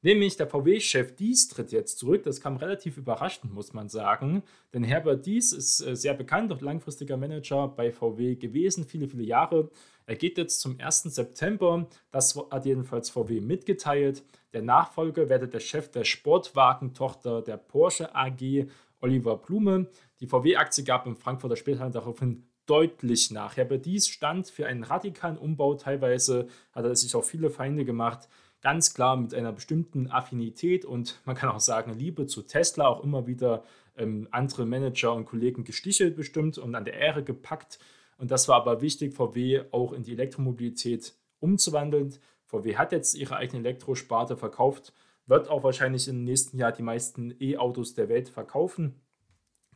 Nämlich 0.00 0.36
der 0.36 0.46
VW-Chef 0.46 1.16
Dies 1.16 1.48
tritt 1.48 1.72
jetzt 1.72 1.98
zurück. 1.98 2.22
Das 2.22 2.40
kam 2.40 2.56
relativ 2.56 2.98
überraschend, 2.98 3.52
muss 3.52 3.72
man 3.72 3.88
sagen. 3.88 4.44
Denn 4.72 4.84
Herbert 4.84 5.26
Dies 5.26 5.52
ist 5.52 5.80
äh, 5.80 5.96
sehr 5.96 6.14
bekannt, 6.14 6.52
auch 6.52 6.60
langfristiger 6.60 7.16
Manager 7.16 7.66
bei 7.66 7.90
VW 7.90 8.36
gewesen, 8.36 8.84
viele, 8.84 9.08
viele 9.08 9.24
Jahre. 9.24 9.70
Er 10.06 10.14
geht 10.14 10.38
jetzt 10.38 10.60
zum 10.60 10.78
1. 10.78 11.02
September. 11.02 11.88
Das 12.12 12.36
hat 12.50 12.64
jedenfalls 12.64 13.10
VW 13.10 13.40
mitgeteilt. 13.40 14.22
Der 14.52 14.62
Nachfolger 14.62 15.28
werde 15.28 15.48
der 15.48 15.60
Chef 15.60 15.90
der 15.90 16.04
Sportwagentochter 16.04 17.42
der 17.42 17.56
Porsche 17.56 18.14
AG, 18.14 18.68
Oliver 19.00 19.36
Blume. 19.36 19.90
Die 20.20 20.26
VW-Aktie 20.26 20.84
gab 20.84 21.06
im 21.06 21.16
Frankfurter 21.16 21.56
Spieltag 21.56 21.92
daraufhin 21.92 22.44
deutlich 22.66 23.30
nach. 23.30 23.56
Herbert 23.56 23.84
Dies 23.84 24.08
stand 24.08 24.48
für 24.48 24.66
einen 24.66 24.84
radikalen 24.84 25.38
Umbau. 25.38 25.74
Teilweise 25.74 26.46
hat 26.72 26.84
er 26.84 26.94
sich 26.94 27.14
auch 27.16 27.24
viele 27.24 27.50
Feinde 27.50 27.84
gemacht 27.84 28.28
ganz 28.60 28.94
klar 28.94 29.16
mit 29.16 29.34
einer 29.34 29.52
bestimmten 29.52 30.10
Affinität 30.10 30.84
und 30.84 31.20
man 31.24 31.36
kann 31.36 31.50
auch 31.50 31.60
sagen 31.60 31.92
Liebe 31.92 32.26
zu 32.26 32.42
Tesla 32.42 32.88
auch 32.88 33.04
immer 33.04 33.26
wieder 33.26 33.64
ähm, 33.96 34.28
andere 34.30 34.66
Manager 34.66 35.14
und 35.14 35.26
Kollegen 35.26 35.64
gestichelt 35.64 36.16
bestimmt 36.16 36.58
und 36.58 36.74
an 36.74 36.84
der 36.84 36.94
Ehre 36.94 37.22
gepackt. 37.22 37.78
Und 38.16 38.30
das 38.30 38.48
war 38.48 38.56
aber 38.56 38.80
wichtig, 38.80 39.14
VW 39.14 39.62
auch 39.70 39.92
in 39.92 40.02
die 40.02 40.12
Elektromobilität 40.12 41.14
umzuwandeln. 41.40 42.14
VW 42.46 42.76
hat 42.76 42.92
jetzt 42.92 43.14
ihre 43.14 43.36
eigene 43.36 43.60
Elektrosparte 43.60 44.36
verkauft, 44.36 44.92
wird 45.26 45.48
auch 45.48 45.62
wahrscheinlich 45.62 46.08
im 46.08 46.24
nächsten 46.24 46.58
Jahr 46.58 46.72
die 46.72 46.82
meisten 46.82 47.34
E-Autos 47.40 47.94
der 47.94 48.08
Welt 48.08 48.28
verkaufen. 48.28 49.00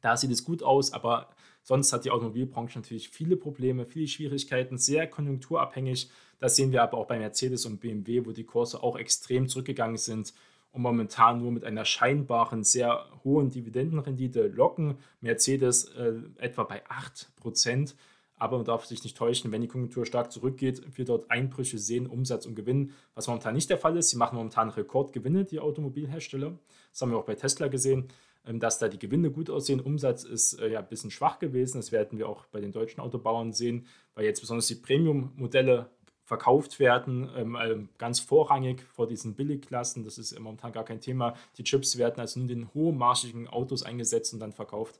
Da 0.00 0.16
sieht 0.16 0.32
es 0.32 0.44
gut 0.44 0.62
aus, 0.62 0.92
aber 0.92 1.28
sonst 1.62 1.92
hat 1.92 2.04
die 2.04 2.10
Automobilbranche 2.10 2.78
natürlich 2.78 3.08
viele 3.08 3.36
Probleme, 3.36 3.86
viele 3.86 4.08
Schwierigkeiten, 4.08 4.78
sehr 4.78 5.06
konjunkturabhängig. 5.06 6.10
Das 6.38 6.56
sehen 6.56 6.72
wir 6.72 6.82
aber 6.82 6.98
auch 6.98 7.06
bei 7.06 7.18
Mercedes 7.18 7.66
und 7.66 7.80
BMW, 7.80 8.26
wo 8.26 8.32
die 8.32 8.44
Kurse 8.44 8.82
auch 8.82 8.96
extrem 8.96 9.48
zurückgegangen 9.48 9.96
sind 9.96 10.34
und 10.72 10.82
momentan 10.82 11.40
nur 11.40 11.52
mit 11.52 11.64
einer 11.64 11.84
scheinbaren 11.84 12.64
sehr 12.64 13.06
hohen 13.24 13.50
Dividendenrendite 13.50 14.48
locken. 14.48 14.96
Mercedes 15.20 15.84
äh, 15.84 16.14
etwa 16.38 16.64
bei 16.64 16.82
8%. 16.86 17.94
Aber 18.38 18.56
man 18.56 18.66
darf 18.66 18.86
sich 18.86 19.04
nicht 19.04 19.16
täuschen, 19.16 19.52
wenn 19.52 19.60
die 19.60 19.68
Konjunktur 19.68 20.04
stark 20.04 20.32
zurückgeht, 20.32 20.82
wir 20.96 21.04
dort 21.04 21.30
Einbrüche 21.30 21.78
sehen, 21.78 22.08
Umsatz 22.08 22.44
und 22.44 22.56
Gewinn, 22.56 22.90
was 23.14 23.28
momentan 23.28 23.54
nicht 23.54 23.70
der 23.70 23.78
Fall 23.78 23.96
ist. 23.96 24.10
Sie 24.10 24.16
machen 24.16 24.34
momentan 24.34 24.68
Rekordgewinne, 24.68 25.44
die 25.44 25.60
Automobilhersteller. 25.60 26.58
Das 26.90 27.00
haben 27.00 27.12
wir 27.12 27.18
auch 27.18 27.24
bei 27.24 27.36
Tesla 27.36 27.68
gesehen, 27.68 28.08
dass 28.44 28.78
da 28.78 28.88
die 28.88 28.98
Gewinne 28.98 29.30
gut 29.30 29.50
aussehen. 29.50 29.80
Umsatz 29.80 30.24
ist 30.24 30.54
äh, 30.54 30.68
ja 30.68 30.80
ein 30.80 30.88
bisschen 30.88 31.10
schwach 31.10 31.38
gewesen. 31.38 31.78
Das 31.78 31.92
werden 31.92 32.18
wir 32.18 32.28
auch 32.28 32.46
bei 32.46 32.60
den 32.60 32.72
deutschen 32.72 33.00
Autobauern 33.00 33.52
sehen, 33.52 33.86
weil 34.14 34.24
jetzt 34.24 34.40
besonders 34.40 34.66
die 34.66 34.74
Premium-Modelle 34.74 35.90
verkauft 36.24 36.78
werden, 36.78 37.28
ähm, 37.36 37.58
ähm, 37.60 37.88
ganz 37.98 38.20
vorrangig 38.20 38.82
vor 38.82 39.06
diesen 39.06 39.34
Billigklassen. 39.34 40.04
Das 40.04 40.18
ist 40.18 40.38
momentan 40.38 40.72
gar 40.72 40.84
kein 40.84 41.00
Thema. 41.00 41.34
Die 41.58 41.64
Chips 41.64 41.98
werden 41.98 42.20
also 42.20 42.40
nur 42.40 42.48
in 42.48 42.60
den 42.60 42.74
hochmarschigen 42.74 43.48
Autos 43.48 43.82
eingesetzt 43.82 44.32
und 44.32 44.40
dann 44.40 44.52
verkauft. 44.52 44.98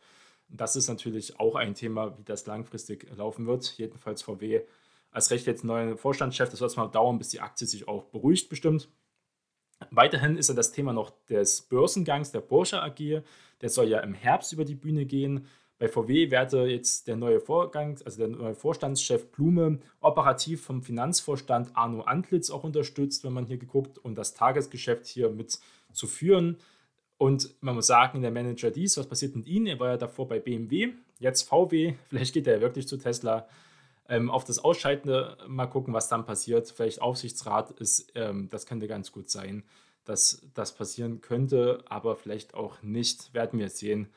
Das 0.49 0.76
ist 0.76 0.88
natürlich 0.88 1.40
auch 1.40 1.54
ein 1.54 1.75
Thema, 1.75 2.18
wie 2.18 2.25
das 2.25 2.46
langfristig 2.46 3.08
laufen 3.16 3.46
wird. 3.46 3.64
Jedenfalls 3.78 4.22
VW 4.22 4.62
als 5.11 5.30
recht 5.30 5.46
jetzt 5.46 5.64
neuer 5.64 5.96
Vorstandschef. 5.96 6.50
Das 6.50 6.61
wird 6.61 6.76
mal 6.76 6.88
dauern, 6.88 7.18
bis 7.18 7.28
die 7.28 7.40
Aktie 7.40 7.66
sich 7.66 7.88
auch 7.88 8.04
beruhigt, 8.04 8.49
bestimmt. 8.49 8.88
Weiterhin 9.91 10.37
ist 10.37 10.49
ja 10.49 10.55
das 10.55 10.73
Thema 10.73 10.93
noch 10.93 11.11
des 11.29 11.62
Börsengangs 11.62 12.33
der 12.33 12.41
Porsche 12.41 12.83
AG. 12.83 13.23
Der 13.61 13.69
soll 13.69 13.89
ja 13.89 14.01
im 14.01 14.15
Herbst 14.15 14.53
über 14.53 14.65
die 14.65 14.75
Bühne 14.75 15.05
gehen. 15.07 15.47
Bei 15.79 15.89
VW 15.89 16.31
werde 16.31 16.67
jetzt 16.67 17.09
der 17.09 17.17
neue 17.17 17.41
Vorgang, 17.41 17.99
also 18.05 18.19
der 18.19 18.29
neue 18.29 18.55
Vorstandschef 18.55 19.33
Blume, 19.33 19.81
operativ 20.01 20.62
vom 20.62 20.81
Finanzvorstand 20.81 21.71
Arno 21.75 22.03
Antlitz 22.03 22.51
auch 22.51 22.62
unterstützt, 22.62 23.25
wenn 23.25 23.33
man 23.33 23.47
hier 23.47 23.59
geguckt, 23.59 23.99
und 23.99 24.15
das 24.15 24.35
Tagesgeschäft 24.35 25.07
hier 25.07 25.31
mit 25.31 25.59
zu 25.93 26.07
führen. 26.07 26.59
Und 27.19 27.55
man 27.61 27.75
muss 27.75 27.89
sagen, 27.89 28.23
der 28.23 28.31
Manager 28.31 28.71
dies, 28.71 28.97
was 28.97 29.09
passiert 29.09 29.35
mit 29.35 29.49
ihm? 29.49 29.67
Er 29.67 29.81
war 29.81 29.89
ja 29.89 29.97
davor 29.97 30.29
bei 30.29 30.39
BMW, 30.39 30.93
jetzt 31.19 31.49
VW, 31.49 31.95
vielleicht 32.09 32.35
geht 32.35 32.47
er 32.47 32.55
ja 32.55 32.61
wirklich 32.61 32.87
zu 32.87 32.97
Tesla. 32.97 33.49
Ähm, 34.12 34.31
auf 34.31 34.45
das 34.45 34.59
Ausscheidende 34.59 35.38
mal 35.49 35.64
gucken, 35.69 35.95
was 35.95 36.11
dann 36.11 36.26
passiert. 36.26 36.69
Vielleicht 36.69 37.00
Aufsichtsrat 37.00 37.71
ist, 37.71 38.12
ähm, 38.14 38.50
das 38.50 38.66
könnte 38.66 38.87
ganz 38.87 39.11
gut 39.11 39.31
sein, 39.31 39.64
dass 40.04 40.47
das 40.52 40.75
passieren 40.75 41.23
könnte, 41.23 41.83
aber 41.87 42.14
vielleicht 42.14 42.52
auch 42.52 42.83
nicht, 42.83 43.33
werden 43.33 43.59
wir 43.59 43.71
sehen. 43.71 44.09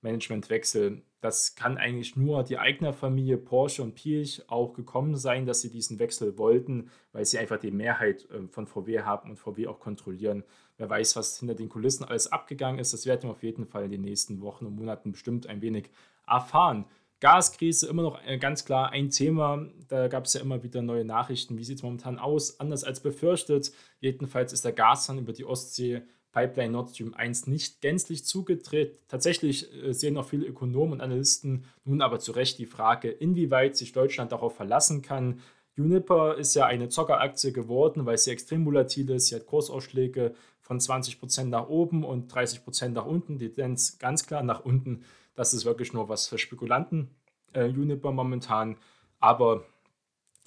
Managementwechsel, 0.00 1.02
das 1.20 1.54
kann 1.54 1.76
eigentlich 1.76 2.16
nur 2.16 2.44
die 2.44 2.56
eigene 2.56 2.94
Familie 2.94 3.36
Porsche 3.36 3.82
und 3.82 3.94
Piech 3.94 4.42
auch 4.48 4.72
gekommen 4.72 5.16
sein, 5.16 5.44
dass 5.44 5.60
sie 5.60 5.70
diesen 5.70 5.98
Wechsel 5.98 6.38
wollten, 6.38 6.90
weil 7.12 7.26
sie 7.26 7.38
einfach 7.38 7.58
die 7.58 7.70
Mehrheit 7.72 8.26
ähm, 8.32 8.48
von 8.48 8.66
VW 8.66 9.02
haben 9.02 9.28
und 9.28 9.36
VW 9.36 9.66
auch 9.66 9.80
kontrollieren. 9.80 10.44
Wer 10.78 10.88
weiß, 10.88 11.14
was 11.14 11.38
hinter 11.38 11.54
den 11.54 11.68
Kulissen 11.68 12.04
alles 12.04 12.32
abgegangen 12.32 12.80
ist, 12.80 12.94
das 12.94 13.04
werden 13.04 13.24
wir 13.24 13.32
auf 13.32 13.42
jeden 13.42 13.66
Fall 13.66 13.84
in 13.84 13.90
den 13.90 14.00
nächsten 14.00 14.40
Wochen 14.40 14.64
und 14.64 14.76
Monaten 14.76 15.12
bestimmt 15.12 15.46
ein 15.46 15.60
wenig 15.60 15.90
erfahren. 16.26 16.86
Gaskrise 17.22 17.86
immer 17.86 18.02
noch 18.02 18.20
äh, 18.26 18.36
ganz 18.36 18.64
klar 18.64 18.90
ein 18.90 19.10
Thema. 19.10 19.64
Da 19.86 20.08
gab 20.08 20.24
es 20.24 20.34
ja 20.34 20.40
immer 20.40 20.64
wieder 20.64 20.82
neue 20.82 21.04
Nachrichten. 21.04 21.56
Wie 21.56 21.62
sieht 21.62 21.76
es 21.76 21.82
momentan 21.84 22.18
aus? 22.18 22.58
Anders 22.58 22.82
als 22.82 22.98
befürchtet. 22.98 23.70
Jedenfalls 24.00 24.52
ist 24.52 24.64
der 24.64 24.72
Gashahn 24.72 25.18
über 25.18 25.32
die 25.32 25.44
Ostsee 25.44 26.02
Pipeline 26.32 26.72
Nord 26.72 26.90
Stream 26.90 27.14
1 27.14 27.46
nicht 27.46 27.80
gänzlich 27.80 28.24
zugedreht. 28.24 28.98
Tatsächlich 29.06 29.72
äh, 29.72 29.92
sehen 29.92 30.16
auch 30.16 30.26
viele 30.26 30.46
Ökonomen 30.46 30.94
und 30.94 31.00
Analysten 31.00 31.64
nun 31.84 32.02
aber 32.02 32.18
zu 32.18 32.32
Recht 32.32 32.58
die 32.58 32.66
Frage, 32.66 33.10
inwieweit 33.10 33.76
sich 33.76 33.92
Deutschland 33.92 34.32
darauf 34.32 34.56
verlassen 34.56 35.00
kann, 35.00 35.40
Juniper 35.74 36.36
ist 36.36 36.54
ja 36.54 36.66
eine 36.66 36.90
Zockeraktie 36.90 37.52
geworden, 37.52 38.04
weil 38.04 38.18
sie 38.18 38.30
extrem 38.30 38.66
volatil 38.66 39.08
ist. 39.10 39.28
Sie 39.28 39.34
hat 39.34 39.46
Kursausschläge 39.46 40.34
von 40.60 40.78
20% 40.78 41.44
nach 41.44 41.68
oben 41.68 42.04
und 42.04 42.30
30% 42.30 42.88
nach 42.88 43.06
unten. 43.06 43.38
Die 43.38 43.48
Tendenz 43.48 43.98
ganz 43.98 44.26
klar 44.26 44.42
nach 44.42 44.64
unten. 44.64 45.04
Das 45.34 45.54
ist 45.54 45.64
wirklich 45.64 45.92
nur 45.92 46.08
was 46.08 46.26
für 46.26 46.38
Spekulanten, 46.38 47.10
äh, 47.54 47.66
Juniper 47.66 48.12
momentan. 48.12 48.76
Aber 49.20 49.64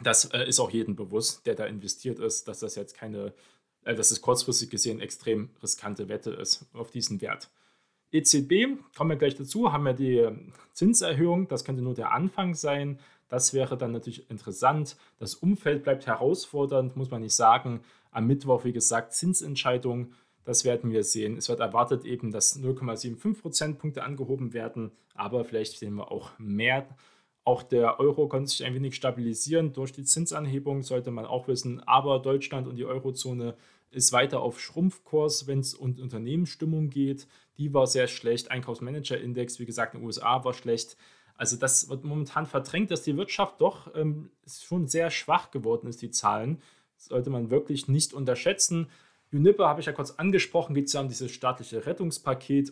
das 0.01 0.25
äh, 0.25 0.47
ist 0.47 0.59
auch 0.59 0.71
jedem 0.71 0.95
bewusst, 0.95 1.45
der 1.45 1.55
da 1.55 1.65
investiert 1.65 2.19
ist, 2.19 2.47
dass 2.47 2.59
das 2.59 2.75
jetzt 2.75 2.95
keine, 2.95 3.33
äh, 3.83 3.95
dass 3.95 4.11
es 4.11 4.21
kurzfristig 4.21 4.69
gesehen 4.69 4.99
extrem 4.99 5.49
riskante 5.63 6.09
Wette 6.09 6.31
ist 6.31 6.65
auf 6.73 6.91
diesen 6.91 7.21
Wert. 7.21 7.49
EZB, 8.11 8.77
kommen 8.95 9.09
wir 9.09 9.17
gleich 9.17 9.35
dazu, 9.35 9.73
haben 9.73 9.83
wir 9.83 9.93
die 9.93 10.29
Zinserhöhung. 10.73 11.47
Das 11.47 11.65
könnte 11.65 11.81
nur 11.81 11.95
der 11.95 12.11
Anfang 12.11 12.53
sein. 12.53 12.99
Das 13.27 13.53
wäre 13.53 13.77
dann 13.77 13.91
natürlich 13.91 14.29
interessant. 14.29 14.95
Das 15.17 15.35
Umfeld 15.35 15.83
bleibt 15.83 16.05
herausfordernd, 16.05 16.95
muss 16.95 17.09
man 17.09 17.21
nicht 17.21 17.35
sagen. 17.35 17.81
Am 18.11 18.27
Mittwoch, 18.27 18.63
wie 18.63 18.73
gesagt, 18.73 19.13
Zinsentscheidung. 19.13 20.13
Das 20.45 20.63
werden 20.63 20.91
wir 20.91 21.03
sehen. 21.03 21.37
Es 21.37 21.49
wird 21.49 21.59
erwartet 21.59 22.05
eben, 22.05 22.31
dass 22.31 22.59
0,75 22.59 23.41
Prozentpunkte 23.41 24.03
angehoben 24.03 24.53
werden, 24.53 24.91
aber 25.15 25.43
vielleicht 25.43 25.77
sehen 25.77 25.95
wir 25.95 26.11
auch 26.11 26.31
mehr. 26.37 26.87
Auch 27.43 27.61
der 27.61 27.99
Euro 27.99 28.27
konnte 28.27 28.49
sich 28.49 28.63
ein 28.63 28.73
wenig 28.73 28.95
stabilisieren 28.95 29.73
durch 29.73 29.91
die 29.91 30.03
Zinsanhebung, 30.03 30.83
sollte 30.83 31.11
man 31.11 31.25
auch 31.25 31.47
wissen. 31.47 31.79
Aber 31.81 32.19
Deutschland 32.19 32.67
und 32.67 32.75
die 32.75 32.85
Eurozone 32.85 33.55
ist 33.91 34.11
weiter 34.11 34.41
auf 34.41 34.59
Schrumpfkurs, 34.59 35.47
wenn 35.47 35.59
es 35.59 35.73
um 35.73 35.95
Unternehmensstimmung 35.99 36.89
geht. 36.89 37.27
Die 37.57 37.73
war 37.73 37.87
sehr 37.87 38.07
schlecht. 38.07 38.51
Einkaufsmanager-Index, 38.51 39.59
wie 39.59 39.65
gesagt, 39.65 39.93
in 39.93 40.01
den 40.01 40.07
USA 40.07 40.43
war 40.43 40.53
schlecht. 40.53 40.97
Also 41.37 41.55
das 41.55 41.89
wird 41.89 42.03
momentan 42.03 42.45
verdrängt, 42.45 42.91
dass 42.91 43.03
die 43.03 43.17
Wirtschaft 43.17 43.61
doch 43.61 43.93
ähm, 43.95 44.31
schon 44.47 44.87
sehr 44.87 45.09
schwach 45.11 45.51
geworden 45.51 45.87
ist, 45.87 46.01
die 46.01 46.11
Zahlen. 46.11 46.61
Das 46.97 47.07
sollte 47.07 47.29
man 47.29 47.51
wirklich 47.51 47.87
nicht 47.87 48.13
unterschätzen. 48.13 48.89
Uniper 49.35 49.67
habe 49.67 49.81
ich 49.81 49.85
ja 49.85 49.91
kurz 49.91 50.11
angesprochen, 50.11 50.73
geht 50.73 50.87
es 50.87 50.93
ja 50.93 51.01
um 51.01 51.09
dieses 51.09 51.31
staatliche 51.31 51.85
Rettungspaket. 51.85 52.71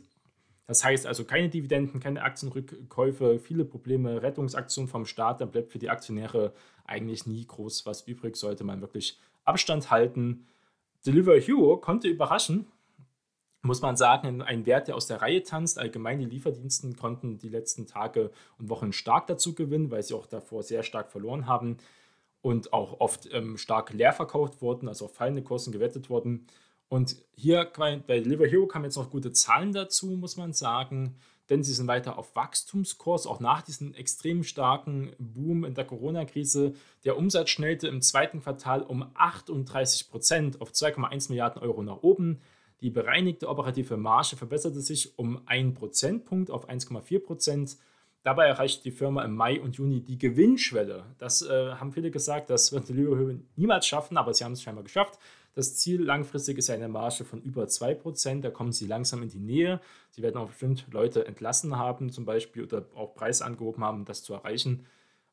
Das 0.66 0.84
heißt 0.84 1.06
also 1.06 1.26
keine 1.26 1.50
Dividenden, 1.50 2.00
keine 2.00 2.22
Aktienrückkäufe, 2.22 3.38
viele 3.40 3.66
Probleme, 3.66 4.22
Rettungsaktionen 4.22 4.88
vom 4.88 5.06
Staat. 5.06 5.42
Da 5.42 5.46
bleibt 5.46 5.72
für 5.72 5.80
die 5.80 5.90
Aktionäre 5.90 6.54
eigentlich 6.86 7.28
nie 7.28 7.46
groß 7.46 7.86
was 7.86 8.08
übrig, 8.08 8.38
sollte 8.38 8.64
man 8.64 8.82
wirklich 8.82 9.20
Abstand 9.44 9.92
halten. 9.92 10.48
Deliver 11.06 11.38
Hero 11.38 11.78
konnte 11.78 12.08
überraschen, 12.08 12.66
muss 13.62 13.82
man 13.82 13.98
sagen, 13.98 14.42
ein 14.42 14.66
Wert, 14.66 14.88
der 14.88 14.96
aus 14.96 15.08
der 15.08 15.22
Reihe 15.22 15.44
tanzt. 15.44 15.78
Allgemein 15.78 16.20
die 16.20 16.26
Lieferdiensten 16.26 16.96
konnten 16.96 17.38
die 17.40 17.50
letzten 17.50 17.88
Tage 17.88 18.32
und 18.58 18.70
Wochen 18.70 18.94
stark 18.94 19.28
dazu 19.28 19.54
gewinnen, 19.54 19.92
weil 19.92 20.04
sie 20.04 20.14
auch 20.14 20.28
davor 20.28 20.64
sehr 20.64 20.84
stark 20.84 21.12
verloren 21.12 21.46
haben 21.46 21.78
und 22.44 22.74
auch 22.74 23.00
oft 23.00 23.30
ähm, 23.32 23.58
stark 23.58 23.94
leer 23.94 24.12
verkauft 24.12 24.62
wurden, 24.62 24.90
also 24.90 25.06
auf 25.06 25.16
fallende 25.16 25.42
Kursen 25.42 25.72
gewettet 25.72 26.10
wurden. 26.10 26.46
Und 26.90 27.16
hier 27.36 27.72
bei 27.76 28.20
Deliver 28.20 28.46
Hero 28.46 28.68
kamen 28.68 28.86
jetzt 28.86 28.98
noch 28.98 29.10
gute 29.10 29.32
Zahlen 29.32 29.72
dazu, 29.72 30.08
muss 30.12 30.36
man 30.36 30.52
sagen, 30.52 31.16
denn 31.50 31.64
sie 31.64 31.74
sind 31.74 31.88
weiter 31.88 32.18
auf 32.18 32.36
Wachstumskurs, 32.36 33.28
auch 33.28 33.40
nach 33.40 33.62
diesem 33.62 33.94
extrem 33.94 34.44
starken 34.44 35.14
Boom 35.18 35.64
in 35.64 35.74
der 35.74 35.86
Corona-Krise. 35.86 36.74
Der 37.06 37.18
Umsatz 37.18 37.50
schnellte 37.50 37.88
im 37.88 38.02
zweiten 38.02 38.42
Quartal 38.42 38.82
um 38.82 39.10
38 39.14 40.10
Prozent 40.10 40.62
auf 40.62 40.72
2,1 40.72 41.30
Milliarden 41.30 41.62
Euro 41.62 41.82
nach 41.82 42.04
oben. 42.04 42.42
Die 42.82 42.90
bereinigte 42.90 43.48
operative 43.48 43.96
Marge 43.96 44.36
verbesserte 44.36 44.82
sich 44.82 45.18
um 45.18 45.42
1 45.46 45.80
Prozentpunkt 45.80 46.52
auf 46.52 46.70
1,4 46.70 47.20
Prozent. 47.20 47.78
Dabei 48.24 48.48
erreichte 48.48 48.84
die 48.84 48.92
Firma 48.92 49.24
im 49.26 49.36
Mai 49.36 49.60
und 49.60 49.76
Juni 49.76 50.00
die 50.00 50.18
Gewinnschwelle. 50.18 51.04
Das 51.18 51.42
äh, 51.42 51.74
haben 51.74 51.92
viele 51.92 52.10
gesagt, 52.10 52.50
das 52.50 52.72
wird 52.72 52.88
Deliveroo 52.88 53.38
niemals 53.58 53.86
schaffen, 53.86 54.16
aber 54.16 54.34
sie 54.34 54.46
haben 54.46 54.54
es 54.54 54.62
scheinbar 54.62 54.86
geschafft. 54.86 55.20
Das 55.56 55.76
Ziel 55.76 56.02
langfristig 56.02 56.58
ist 56.58 56.70
eine 56.70 56.88
Marge 56.88 57.26
von 57.26 57.42
über 57.42 57.66
2%. 57.66 58.40
Da 58.40 58.50
kommen 58.50 58.72
sie 58.72 58.88
langsam 58.88 59.22
in 59.24 59.30
die 59.30 59.42
Nähe. 59.42 59.82
Sie 60.10 60.22
werden 60.22 60.38
auch 60.38 60.48
bestimmt 60.48 60.86
Leute 60.92 61.28
entlassen 61.28 61.78
haben, 61.78 62.12
zum 62.12 62.24
Beispiel, 62.24 62.64
oder 62.64 62.86
auch 62.96 63.14
Preis 63.14 63.42
angehoben 63.42 63.84
haben, 63.84 64.00
um 64.00 64.06
das 64.06 64.24
zu 64.24 64.34
erreichen. 64.34 64.86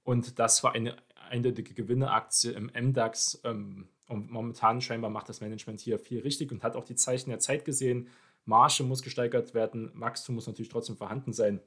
Und 0.02 0.40
das 0.40 0.64
war 0.64 0.72
eine 0.74 0.96
eindeutige 1.30 1.74
Gewinneraktie 1.74 2.50
im 2.50 2.72
MDAX. 2.74 3.40
Ähm, 3.44 3.86
und 4.08 4.32
momentan 4.32 4.80
scheinbar 4.80 5.10
macht 5.10 5.28
das 5.28 5.40
Management 5.40 5.78
hier 5.78 6.00
viel 6.00 6.18
richtig 6.20 6.50
und 6.50 6.64
hat 6.64 6.74
auch 6.74 6.84
die 6.84 6.96
Zeichen 6.96 7.30
der 7.30 7.38
Zeit 7.38 7.64
gesehen. 7.64 8.08
Marge 8.46 8.82
muss 8.82 9.02
gesteigert 9.02 9.54
werden, 9.54 9.92
Wachstum 9.94 10.34
muss 10.34 10.48
natürlich 10.48 10.70
trotzdem 10.70 10.96
vorhanden 10.96 11.32
sein 11.32 11.60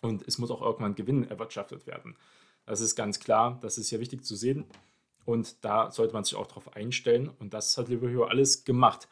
und 0.00 0.26
es 0.26 0.38
muss 0.38 0.50
auch 0.50 0.62
irgendwann 0.62 0.94
Gewinn 0.94 1.28
erwirtschaftet 1.28 1.86
werden. 1.86 2.16
Das 2.66 2.80
ist 2.80 2.94
ganz 2.94 3.20
klar, 3.20 3.58
das 3.62 3.78
ist 3.78 3.88
hier 3.88 4.00
wichtig 4.00 4.24
zu 4.24 4.36
sehen 4.36 4.64
und 5.24 5.64
da 5.64 5.90
sollte 5.90 6.14
man 6.14 6.24
sich 6.24 6.34
auch 6.34 6.46
darauf 6.46 6.76
einstellen 6.76 7.30
und 7.38 7.54
das 7.54 7.76
hat 7.76 7.88
Liberio 7.88 8.24
alles 8.24 8.64
gemacht. 8.64 9.08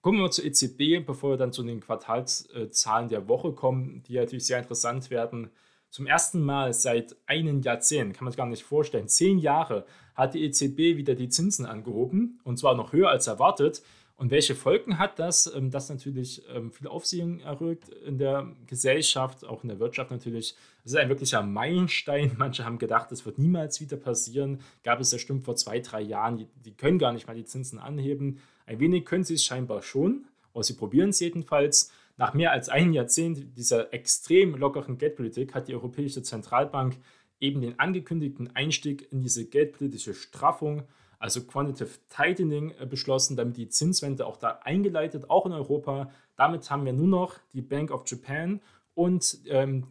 Kommen 0.00 0.20
wir 0.20 0.30
zur 0.30 0.44
EZB, 0.44 1.06
bevor 1.06 1.30
wir 1.30 1.36
dann 1.38 1.52
zu 1.52 1.62
den 1.62 1.80
Quartalszahlen 1.80 3.08
der 3.08 3.26
Woche 3.26 3.52
kommen, 3.52 4.02
die 4.02 4.16
natürlich 4.16 4.46
sehr 4.46 4.58
interessant 4.58 5.10
werden. 5.10 5.50
Zum 5.88 6.06
ersten 6.06 6.42
Mal 6.42 6.74
seit 6.74 7.16
einem 7.26 7.62
Jahrzehnt, 7.62 8.14
kann 8.14 8.24
man 8.24 8.32
sich 8.32 8.36
gar 8.36 8.46
nicht 8.46 8.64
vorstellen, 8.64 9.08
zehn 9.08 9.38
Jahre 9.38 9.86
hat 10.14 10.34
die 10.34 10.44
EZB 10.44 10.98
wieder 10.98 11.14
die 11.14 11.28
Zinsen 11.28 11.66
angehoben 11.66 12.40
und 12.44 12.58
zwar 12.58 12.74
noch 12.74 12.92
höher 12.92 13.08
als 13.08 13.26
erwartet. 13.26 13.82
Und 14.16 14.30
welche 14.30 14.54
Folgen 14.54 14.98
hat 14.98 15.18
das? 15.18 15.52
Ähm, 15.54 15.70
das 15.70 15.88
natürlich 15.88 16.42
ähm, 16.48 16.70
viel 16.70 16.86
Aufsehen 16.86 17.40
erregt 17.40 17.88
in 17.88 18.18
der 18.18 18.52
Gesellschaft, 18.66 19.44
auch 19.44 19.62
in 19.62 19.68
der 19.68 19.80
Wirtschaft 19.80 20.10
natürlich. 20.10 20.54
Es 20.84 20.92
ist 20.92 20.96
ein 20.96 21.08
wirklicher 21.08 21.42
Meilenstein. 21.42 22.32
Manche 22.38 22.64
haben 22.64 22.78
gedacht, 22.78 23.10
das 23.10 23.26
wird 23.26 23.38
niemals 23.38 23.80
wieder 23.80 23.96
passieren. 23.96 24.60
Gab 24.84 25.00
es 25.00 25.10
ja 25.10 25.18
stimmt 25.18 25.44
vor 25.44 25.56
zwei, 25.56 25.80
drei 25.80 26.00
Jahren, 26.00 26.36
die, 26.36 26.46
die 26.64 26.72
können 26.72 26.98
gar 26.98 27.12
nicht 27.12 27.26
mal 27.26 27.34
die 27.34 27.44
Zinsen 27.44 27.78
anheben. 27.78 28.40
Ein 28.66 28.78
wenig 28.78 29.04
können 29.04 29.24
sie 29.24 29.34
es 29.34 29.44
scheinbar 29.44 29.82
schon, 29.82 30.26
aber 30.52 30.62
sie 30.62 30.74
probieren 30.74 31.10
es 31.10 31.20
jedenfalls. 31.20 31.90
Nach 32.16 32.32
mehr 32.32 32.52
als 32.52 32.68
einem 32.68 32.92
Jahrzehnt 32.92 33.58
dieser 33.58 33.92
extrem 33.92 34.54
lockeren 34.54 34.98
Geldpolitik 34.98 35.54
hat 35.54 35.66
die 35.66 35.74
Europäische 35.74 36.22
Zentralbank 36.22 36.96
eben 37.40 37.60
den 37.60 37.80
angekündigten 37.80 38.54
Einstieg 38.54 39.10
in 39.10 39.20
diese 39.20 39.44
geldpolitische 39.46 40.14
Straffung, 40.14 40.84
also 41.24 41.42
Quantitative 41.42 42.00
Tightening, 42.10 42.74
äh, 42.78 42.84
beschlossen, 42.84 43.34
damit 43.34 43.56
die 43.56 43.70
Zinswende 43.70 44.26
auch 44.26 44.36
da 44.36 44.60
eingeleitet, 44.62 45.30
auch 45.30 45.46
in 45.46 45.52
Europa. 45.52 46.10
Damit 46.36 46.70
haben 46.70 46.84
wir 46.84 46.92
nur 46.92 47.06
noch 47.06 47.38
die 47.54 47.62
Bank 47.62 47.90
of 47.90 48.02
Japan 48.06 48.60
und 48.92 49.38
ähm, 49.46 49.86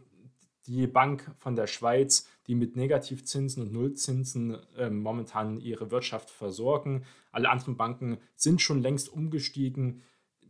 die 0.67 0.85
Bank 0.85 1.31
von 1.39 1.55
der 1.55 1.65
Schweiz, 1.65 2.29
die 2.45 2.53
mit 2.53 2.75
Negativzinsen 2.75 3.63
und 3.63 3.73
Nullzinsen 3.73 4.59
äh, 4.77 4.91
momentan 4.91 5.59
ihre 5.59 5.89
Wirtschaft 5.89 6.29
versorgen. 6.29 7.03
Alle 7.31 7.49
anderen 7.49 7.77
Banken 7.77 8.19
sind 8.35 8.61
schon 8.61 8.83
längst 8.83 9.11
umgestiegen. 9.11 10.03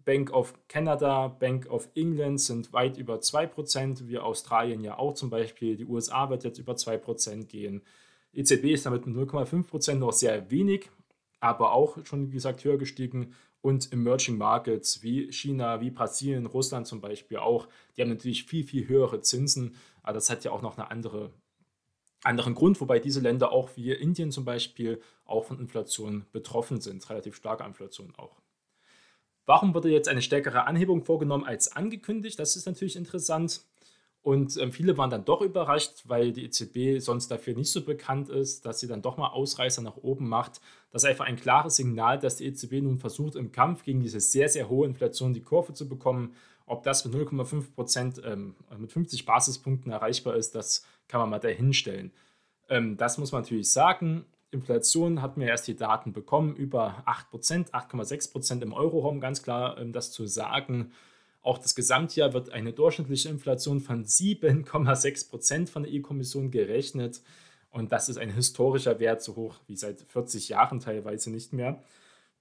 Bank 0.04 0.34
of 0.34 0.54
Canada, 0.68 1.30
Bank 1.30 1.66
of 1.72 1.88
England 1.96 2.42
sind 2.42 2.74
weit 2.74 2.98
über 2.98 3.20
2%, 3.20 4.10
wie 4.10 4.20
Australien 4.20 4.84
ja 4.84 4.98
auch 4.98 5.14
zum 5.14 5.30
Beispiel. 5.30 5.78
Die 5.78 5.86
USA 5.86 6.30
wird 6.30 6.44
jetzt 6.44 6.60
über 6.60 6.74
2% 6.74 7.46
gehen. 7.46 7.84
EZB 8.34 8.66
ist 8.74 8.86
damit 8.86 9.06
mit 9.06 9.16
0,5% 9.16 9.96
noch 9.96 10.12
sehr 10.12 10.50
wenig, 10.50 10.90
aber 11.40 11.74
auch 11.74 12.04
schon, 12.06 12.30
wie 12.30 12.36
gesagt, 12.36 12.64
höher 12.64 12.78
gestiegen. 12.78 13.34
Und 13.62 13.94
Emerging 13.94 14.38
Markets 14.38 15.04
wie 15.04 15.32
China, 15.32 15.80
wie 15.80 15.90
Brasilien, 15.90 16.46
Russland 16.46 16.86
zum 16.86 17.00
Beispiel 17.00 17.38
auch, 17.38 17.70
die 17.96 18.02
haben 18.02 18.10
natürlich 18.10 18.44
viel, 18.44 18.66
viel 18.66 18.88
höhere 18.90 19.22
Zinsen. 19.22 19.76
Aber 20.02 20.14
das 20.14 20.30
hat 20.30 20.44
ja 20.44 20.52
auch 20.52 20.62
noch 20.62 20.78
einen 20.78 20.90
andere, 20.90 21.32
anderen 22.24 22.56
Grund, 22.56 22.82
wobei 22.82 23.00
diese 23.00 23.22
Länder 23.22 23.54
auch 23.54 23.70
wie 23.78 23.92
Indien 23.92 24.32
zum 24.32 24.44
Beispiel 24.44 25.02
auch 25.24 25.46
von 25.46 25.60
Inflation 25.60 26.26
betroffen 26.34 26.82
sind, 26.82 27.10
relativ 27.10 27.36
starke 27.36 27.64
Inflation 27.64 28.14
auch. 28.18 28.42
Warum 29.46 29.74
wurde 29.74 29.90
jetzt 29.90 30.08
eine 30.08 30.22
stärkere 30.22 30.66
Anhebung 30.66 31.04
vorgenommen 31.04 31.44
als 31.44 31.74
angekündigt? 31.74 32.40
Das 32.40 32.56
ist 32.56 32.66
natürlich 32.66 32.96
interessant. 32.96 33.66
Und 34.24 34.56
ähm, 34.56 34.72
viele 34.72 34.98
waren 34.98 35.10
dann 35.10 35.26
doch 35.26 35.42
überrascht, 35.42 36.04
weil 36.06 36.32
die 36.32 36.46
EZB 36.46 37.04
sonst 37.04 37.28
dafür 37.28 37.56
nicht 37.56 37.70
so 37.70 37.84
bekannt 37.84 38.30
ist, 38.30 38.66
dass 38.66 38.80
sie 38.80 38.88
dann 38.88 39.02
doch 39.02 39.18
mal 39.18 39.28
Ausreißer 39.28 39.82
nach 39.82 39.98
oben 39.98 40.30
macht. 40.30 40.62
Das 40.92 41.04
ist 41.04 41.10
einfach 41.10 41.26
ein 41.26 41.36
klares 41.36 41.76
Signal, 41.76 42.20
dass 42.20 42.38
die 42.38 42.46
EZB 42.46 42.82
nun 42.82 43.00
versucht, 43.00 43.36
im 43.36 43.52
Kampf 43.52 43.84
gegen 43.84 44.00
diese 44.00 44.22
sehr, 44.22 44.48
sehr 44.48 44.70
hohe 44.70 44.88
Inflation 44.88 45.34
die 45.34 45.42
Kurve 45.42 45.74
zu 45.74 45.90
bekommen. 45.90 46.36
Ob 46.66 46.84
das 46.84 47.04
mit 47.04 47.14
0,5 47.14 47.76
Prozent, 47.76 48.22
ähm, 48.26 48.56
mit 48.78 48.94
50 48.94 49.26
Basispunkten 49.26 49.92
erreichbar 49.92 50.38
ist, 50.38 50.56
das 50.56 50.86
kann 51.10 51.20
man 51.20 51.30
mal 51.30 51.40
dahinstellen. 51.40 52.14
Ähm, 52.70 52.96
das 52.96 53.18
muss 53.18 53.34
man 53.34 53.42
natürlich 53.42 53.74
sagen. 53.74 54.26
Inflation 54.52 55.22
hatten 55.22 55.42
wir 55.42 55.48
erst 55.50 55.68
die 55.68 55.76
Daten 55.76 56.14
bekommen, 56.14 56.56
über 56.56 57.04
8%, 57.06 57.72
8,6% 57.72 58.62
im 58.62 58.72
Euroraum, 58.72 59.20
ganz 59.20 59.44
klar 59.44 59.78
ähm, 59.78 59.92
das 59.92 60.14
zu 60.14 60.28
sagen. 60.28 60.94
Auch 61.44 61.58
das 61.58 61.76
Gesamtjahr 61.76 62.34
wird 62.34 62.52
eine 62.52 62.72
durchschnittliche 62.72 63.30
Inflation 63.30 63.82
von 63.82 64.06
7,6% 64.06 65.68
von 65.68 65.84
der 65.84 65.94
EU-Kommission 65.94 66.52
gerechnet. 66.52 67.22
Und 67.70 67.92
das 67.92 68.08
ist 68.08 68.18
ein 68.18 68.30
historischer 68.30 69.00
Wert, 69.00 69.22
so 69.22 69.36
hoch 69.36 69.56
wie 69.68 69.76
seit 69.76 70.02
40 70.02 70.50
Jahren 70.50 70.80
teilweise 70.80 71.30
nicht 71.30 71.52
mehr. 71.52 71.84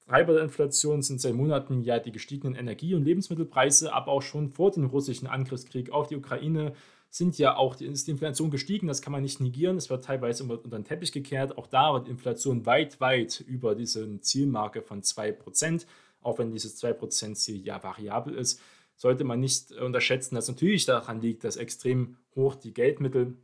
Treiber 0.06 0.34
der 0.34 0.44
Inflation 0.44 1.02
sind 1.02 1.20
seit 1.20 1.34
Monaten 1.34 1.82
ja 1.82 1.98
die 1.98 2.12
gestiegenen 2.12 2.54
Energie- 2.54 2.94
und 2.94 3.04
Lebensmittelpreise, 3.04 3.92
aber 3.92 4.12
auch 4.12 4.22
schon 4.22 4.50
vor 4.50 4.70
dem 4.70 4.86
russischen 4.86 5.26
Angriffskrieg 5.26 5.90
auf 5.90 6.08
die 6.08 6.16
Ukraine 6.16 6.72
sind 7.08 7.38
ja 7.38 7.56
auch 7.56 7.76
die, 7.76 7.86
ist 7.86 8.06
die 8.06 8.12
Inflation 8.12 8.50
gestiegen, 8.50 8.86
das 8.86 9.02
kann 9.02 9.12
man 9.12 9.22
nicht 9.22 9.38
negieren, 9.38 9.76
es 9.76 9.90
wird 9.90 10.04
teilweise 10.04 10.44
unter 10.44 10.68
den 10.68 10.84
Teppich 10.84 11.12
gekehrt. 11.12 11.58
Auch 11.58 11.66
da 11.66 11.92
wird 11.92 12.06
die 12.06 12.10
Inflation 12.10 12.64
weit, 12.64 13.00
weit 13.00 13.40
über 13.46 13.74
diese 13.74 14.20
Zielmarke 14.20 14.80
von 14.80 15.02
2%, 15.02 15.86
auch 16.22 16.38
wenn 16.38 16.52
dieses 16.52 16.82
2%-Ziel 16.82 17.66
ja 17.66 17.82
variabel 17.82 18.34
ist, 18.34 18.60
sollte 18.96 19.24
man 19.24 19.40
nicht 19.40 19.72
unterschätzen, 19.72 20.34
dass 20.34 20.48
natürlich 20.48 20.86
daran 20.86 21.20
liegt, 21.20 21.44
dass 21.44 21.56
extrem 21.56 22.16
hoch 22.34 22.54
die 22.54 22.74
Geldmittel 22.74 23.36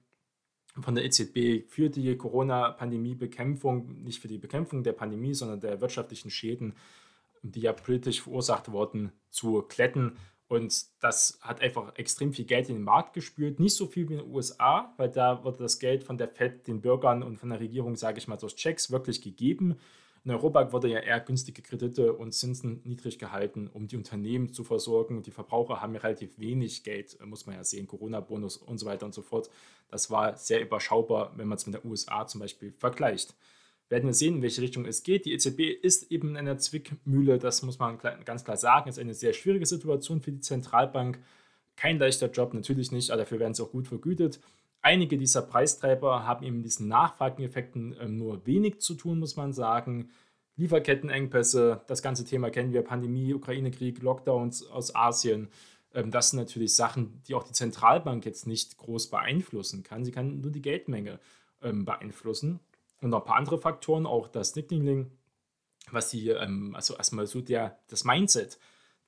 von 0.81 0.95
der 0.95 1.05
EZB 1.05 1.69
für 1.69 1.91
die 1.91 2.17
Corona-Pandemie-Bekämpfung, 2.17 4.03
nicht 4.05 4.21
für 4.21 4.29
die 4.29 4.39
Bekämpfung 4.39 4.83
der 4.83 4.93
Pandemie, 4.93 5.35
sondern 5.35 5.61
der 5.61 5.81
wirtschaftlichen 5.81 6.31
Schäden, 6.31 6.75
die 7.43 7.61
ja 7.61 7.73
politisch 7.73 8.23
verursacht 8.23 8.71
wurden, 8.71 9.13
zu 9.31 9.63
kletten 9.63 10.17
und 10.49 10.87
das 11.03 11.39
hat 11.43 11.61
einfach 11.61 11.95
extrem 11.97 12.33
viel 12.33 12.47
Geld 12.47 12.71
in 12.71 12.77
den 12.77 12.85
Markt 12.85 13.13
gespült. 13.13 13.61
Nicht 13.61 13.77
so 13.77 13.87
viel 13.87 14.09
wie 14.09 14.15
in 14.15 14.21
den 14.21 14.35
USA, 14.35 14.95
weil 14.97 15.11
da 15.11 15.45
wurde 15.45 15.59
das 15.59 15.79
Geld 15.79 16.05
von 16.05 16.17
der 16.17 16.29
Fed 16.29 16.67
den 16.67 16.81
Bürgern 16.81 17.23
und 17.23 17.37
von 17.37 17.51
der 17.51 17.61
Regierung, 17.61 17.97
sage 17.97 18.19
ich 18.19 18.29
mal, 18.29 18.39
durch 18.39 18.57
Checks 18.57 18.91
wirklich 18.91 19.21
gegeben. 19.21 19.77
In 20.25 20.31
Europa 20.31 20.73
wurde 20.73 20.89
ja 20.89 20.99
eher 20.99 21.21
günstige 21.21 21.63
Kredite 21.63 22.13
und 22.13 22.33
Zinsen 22.33 22.83
niedrig 22.85 23.19
gehalten, 23.19 23.69
um 23.69 23.87
die 23.87 23.97
Unternehmen 23.97 24.53
zu 24.53 24.65
versorgen. 24.65 25.23
Die 25.23 25.31
Verbraucher 25.31 25.81
haben 25.81 25.95
ja 25.95 26.01
relativ 26.01 26.39
wenig 26.39 26.83
Geld, 26.85 27.19
muss 27.25 27.47
man 27.47 27.57
ja 27.57 27.65
sehen, 27.65 27.87
Corona-Bonus 27.87 28.57
und 28.57 28.79
so 28.79 28.87
weiter 28.87 29.07
und 29.07 29.15
so 29.15 29.23
fort. 29.23 29.51
Das 29.89 30.11
war 30.11 30.37
sehr 30.37 30.61
überschaubar, 30.61 31.33
wenn 31.37 31.49
man 31.49 31.57
es 31.57 31.67
mit 31.67 31.75
der 31.75 31.85
USA 31.85 32.27
zum 32.27 32.41
Beispiel 32.41 32.73
vergleicht 32.73 33.35
werden 33.89 34.07
wir 34.07 34.15
sehen, 34.15 34.37
in 34.37 34.43
welche 34.43 34.63
Richtung 34.63 34.85
es 34.85 35.03
geht. 35.03 35.25
Die 35.25 35.33
EZB 35.33 35.61
ist 35.83 36.11
eben 36.11 36.31
in 36.31 36.37
einer 36.37 36.59
Zwickmühle, 36.59 37.39
das 37.39 37.63
muss 37.63 37.79
man 37.79 37.99
ganz 37.99 38.45
klar 38.45 38.57
sagen. 38.57 38.89
Es 38.89 38.97
ist 38.97 39.03
eine 39.03 39.15
sehr 39.15 39.33
schwierige 39.33 39.67
Situation 39.67 40.21
für 40.21 40.33
die 40.33 40.41
Zentralbank. 40.41 41.19
Kein 41.77 41.99
leichter 41.99 42.31
Job, 42.31 42.55
natürlich 42.55 42.93
nicht, 42.93 43.11
aber 43.11 43.23
dafür 43.23 43.39
werden 43.39 43.55
sie 43.55 43.63
auch 43.63 43.71
gut 43.71 43.87
vergütet. 43.87 44.41
Einige 44.89 45.19
dieser 45.19 45.43
Preistreiber 45.43 46.27
haben 46.27 46.47
eben 46.47 46.57
mit 46.57 46.65
diesen 46.65 46.89
Nachfrageneffekten 46.89 47.95
ähm, 48.01 48.17
nur 48.17 48.47
wenig 48.47 48.81
zu 48.81 48.95
tun, 48.95 49.19
muss 49.19 49.37
man 49.37 49.53
sagen. 49.53 50.09
Lieferkettenengpässe, 50.57 51.83
das 51.87 52.01
ganze 52.01 52.25
Thema 52.25 52.49
kennen 52.49 52.73
wir, 52.73 52.81
Pandemie, 52.81 53.35
Ukraine-Krieg, 53.35 54.01
Lockdowns 54.01 54.67
aus 54.67 54.95
Asien. 54.95 55.51
Ähm, 55.93 56.11
das 56.11 56.31
sind 56.31 56.39
natürlich 56.39 56.75
Sachen, 56.75 57.23
die 57.29 57.35
auch 57.35 57.43
die 57.43 57.53
Zentralbank 57.53 58.25
jetzt 58.25 58.47
nicht 58.47 58.79
groß 58.79 59.11
beeinflussen 59.11 59.83
kann. 59.83 60.07
Sie 60.07 60.11
kann 60.11 60.41
nur 60.41 60.53
die 60.53 60.63
Geldmenge 60.63 61.21
ähm, 61.61 61.85
beeinflussen 61.85 62.59
und 63.03 63.11
noch 63.11 63.21
ein 63.21 63.27
paar 63.27 63.37
andere 63.37 63.59
Faktoren, 63.59 64.07
auch 64.07 64.27
das 64.27 64.57
Nickling, 64.57 65.11
was 65.91 66.09
die, 66.09 66.33
also 66.33 66.97
erstmal 66.97 67.27
so 67.27 67.43
der, 67.43 67.79
das 67.89 68.05
Mindset. 68.05 68.59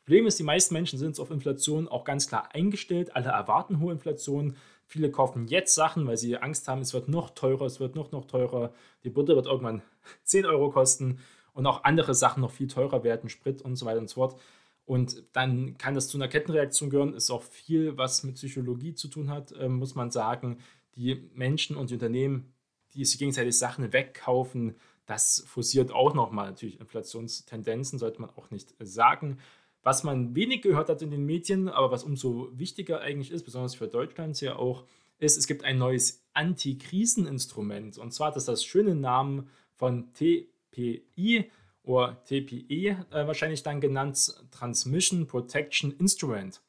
Problem 0.05 0.27
ist, 0.27 0.39
die 0.39 0.45
meisten 0.45 0.75
Menschen 0.75 0.99
sind 0.99 1.19
auf 1.19 1.31
Inflation 1.31 1.89
auch 1.89 2.05
ganz 2.05 2.29
klar 2.29 2.55
eingestellt. 2.55 3.17
Alle 3.17 3.31
erwarten 3.31 3.81
hohe 3.81 3.93
Inflation. 3.93 4.57
Viele 4.91 5.11
kaufen 5.11 5.47
jetzt 5.47 5.75
Sachen, 5.75 6.07
weil 6.07 6.17
sie 6.17 6.37
Angst 6.37 6.67
haben, 6.67 6.81
es 6.81 6.93
wird 6.93 7.09
noch 7.09 7.31
teurer, 7.31 7.65
es 7.65 7.79
wird 7.79 7.95
noch, 7.95 8.11
noch 8.11 8.27
teurer. 8.27 8.75
Die 9.05 9.11
Butter 9.11 9.37
wird 9.37 9.47
irgendwann 9.47 9.83
10 10.25 10.47
Euro 10.47 10.71
kosten 10.71 11.21
und 11.55 11.67
auch 11.67 11.85
andere 11.85 12.15
Sachen 12.15 12.41
noch 12.41 12.51
viel 12.51 12.67
teurer 12.67 13.05
werden, 13.05 13.31
Sprit 13.31 13.63
und 13.63 13.77
so 13.77 13.87
weiter 13.87 14.01
und 14.01 14.11
so 14.11 14.17
fort. 14.17 14.41
Und 14.85 15.23
dann 15.33 15.79
kann 15.79 15.95
das 15.95 16.09
zu 16.09 16.19
einer 16.19 16.27
Kettenreaktion 16.27 16.91
gehören, 16.91 17.15
ist 17.15 17.31
auch 17.31 17.43
viel, 17.43 17.97
was 17.97 18.25
mit 18.25 18.35
Psychologie 18.35 18.95
zu 18.95 19.07
tun 19.07 19.31
hat, 19.31 19.53
äh, 19.53 19.69
muss 19.69 19.95
man 19.95 20.11
sagen. 20.11 20.59
Die 20.97 21.31
Menschen 21.35 21.77
und 21.77 21.91
die 21.91 21.95
Unternehmen 21.95 22.53
die 22.95 23.05
sich 23.05 23.19
gegenseitig 23.19 23.57
Sachen 23.57 23.93
wegkaufen, 23.93 24.77
das 25.07 25.45
forciert 25.47 25.91
auch 25.93 26.15
nochmal 26.15 26.47
natürlich 26.47 26.81
Inflationstendenzen, 26.81 27.99
sollte 27.99 28.21
man 28.21 28.31
auch 28.31 28.51
nicht 28.51 28.75
sagen. 28.81 29.39
Was 29.83 30.05
man 30.05 30.35
wenig 30.35 30.63
gehört 30.63 30.89
hat 30.89 31.03
in 31.03 31.11
den 31.11 31.25
Medien, 31.25 31.69
aber 31.69 31.91
was 31.91 32.05
umso 32.05 32.51
wichtiger 32.53 33.01
eigentlich 33.01 33.31
ist, 33.31 33.45
besonders 33.45 33.75
für 33.75 33.89
Deutschland 33.89 34.41
ja 34.41 34.57
auch, 34.57 34.85
ist, 35.19 35.39
es 35.39 35.47
gibt 35.47 35.65
ein 35.65 35.79
neues 35.79 36.25
Antikriseninstrument. 36.35 37.99
Und 37.99 38.13
zwar 38.13 38.31
das 38.31 38.43
ist 38.43 38.49
das 38.49 38.65
schöne 38.65 38.95
Namen 38.95 39.49
von 39.75 40.13
TPI 40.13 41.51
oder 41.83 42.23
TPE 42.25 43.07
äh, 43.11 43.27
wahrscheinlich 43.27 43.63
dann 43.63 43.81
genannt, 43.81 44.35
Transmission 44.51 45.27
Protection 45.27 45.93
Instrument. 45.93 46.61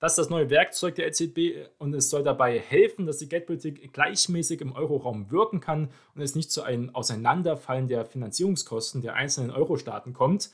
Das 0.00 0.12
ist 0.12 0.18
das 0.18 0.30
neue 0.30 0.50
Werkzeug 0.50 0.96
der 0.96 1.06
EZB 1.06 1.68
und 1.78 1.94
es 1.94 2.10
soll 2.10 2.22
dabei 2.22 2.58
helfen, 2.58 3.06
dass 3.06 3.18
die 3.18 3.28
Geldpolitik 3.28 3.92
gleichmäßig 3.92 4.60
im 4.60 4.72
Euroraum 4.72 5.30
wirken 5.30 5.60
kann 5.60 5.88
und 6.14 6.20
es 6.20 6.34
nicht 6.34 6.50
zu 6.52 6.62
einem 6.62 6.94
Auseinanderfallen 6.94 7.88
der 7.88 8.04
Finanzierungskosten 8.04 9.00
der 9.00 9.14
einzelnen 9.14 9.50
Euro-Staaten 9.50 10.12
kommt. 10.12 10.50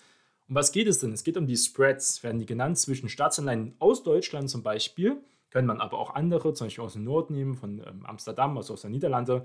Um 0.50 0.56
was 0.56 0.72
geht 0.72 0.88
es 0.88 0.98
denn? 0.98 1.12
Es 1.12 1.22
geht 1.22 1.36
um 1.36 1.46
die 1.46 1.56
Spreads, 1.56 2.24
werden 2.24 2.40
die 2.40 2.46
genannt, 2.46 2.76
zwischen 2.76 3.08
Staatsanleihen 3.08 3.76
aus 3.78 4.02
Deutschland 4.02 4.50
zum 4.50 4.64
Beispiel, 4.64 5.22
können 5.48 5.68
man 5.68 5.80
aber 5.80 5.96
auch 5.96 6.16
andere, 6.16 6.54
zum 6.54 6.66
Beispiel 6.66 6.82
aus 6.82 6.94
dem 6.94 7.04
Nord 7.04 7.30
nehmen, 7.30 7.54
von 7.54 7.78
ähm, 7.86 8.04
Amsterdam, 8.04 8.56
also 8.56 8.72
aus 8.72 8.82
den 8.82 8.90
Niederlanden, 8.90 9.42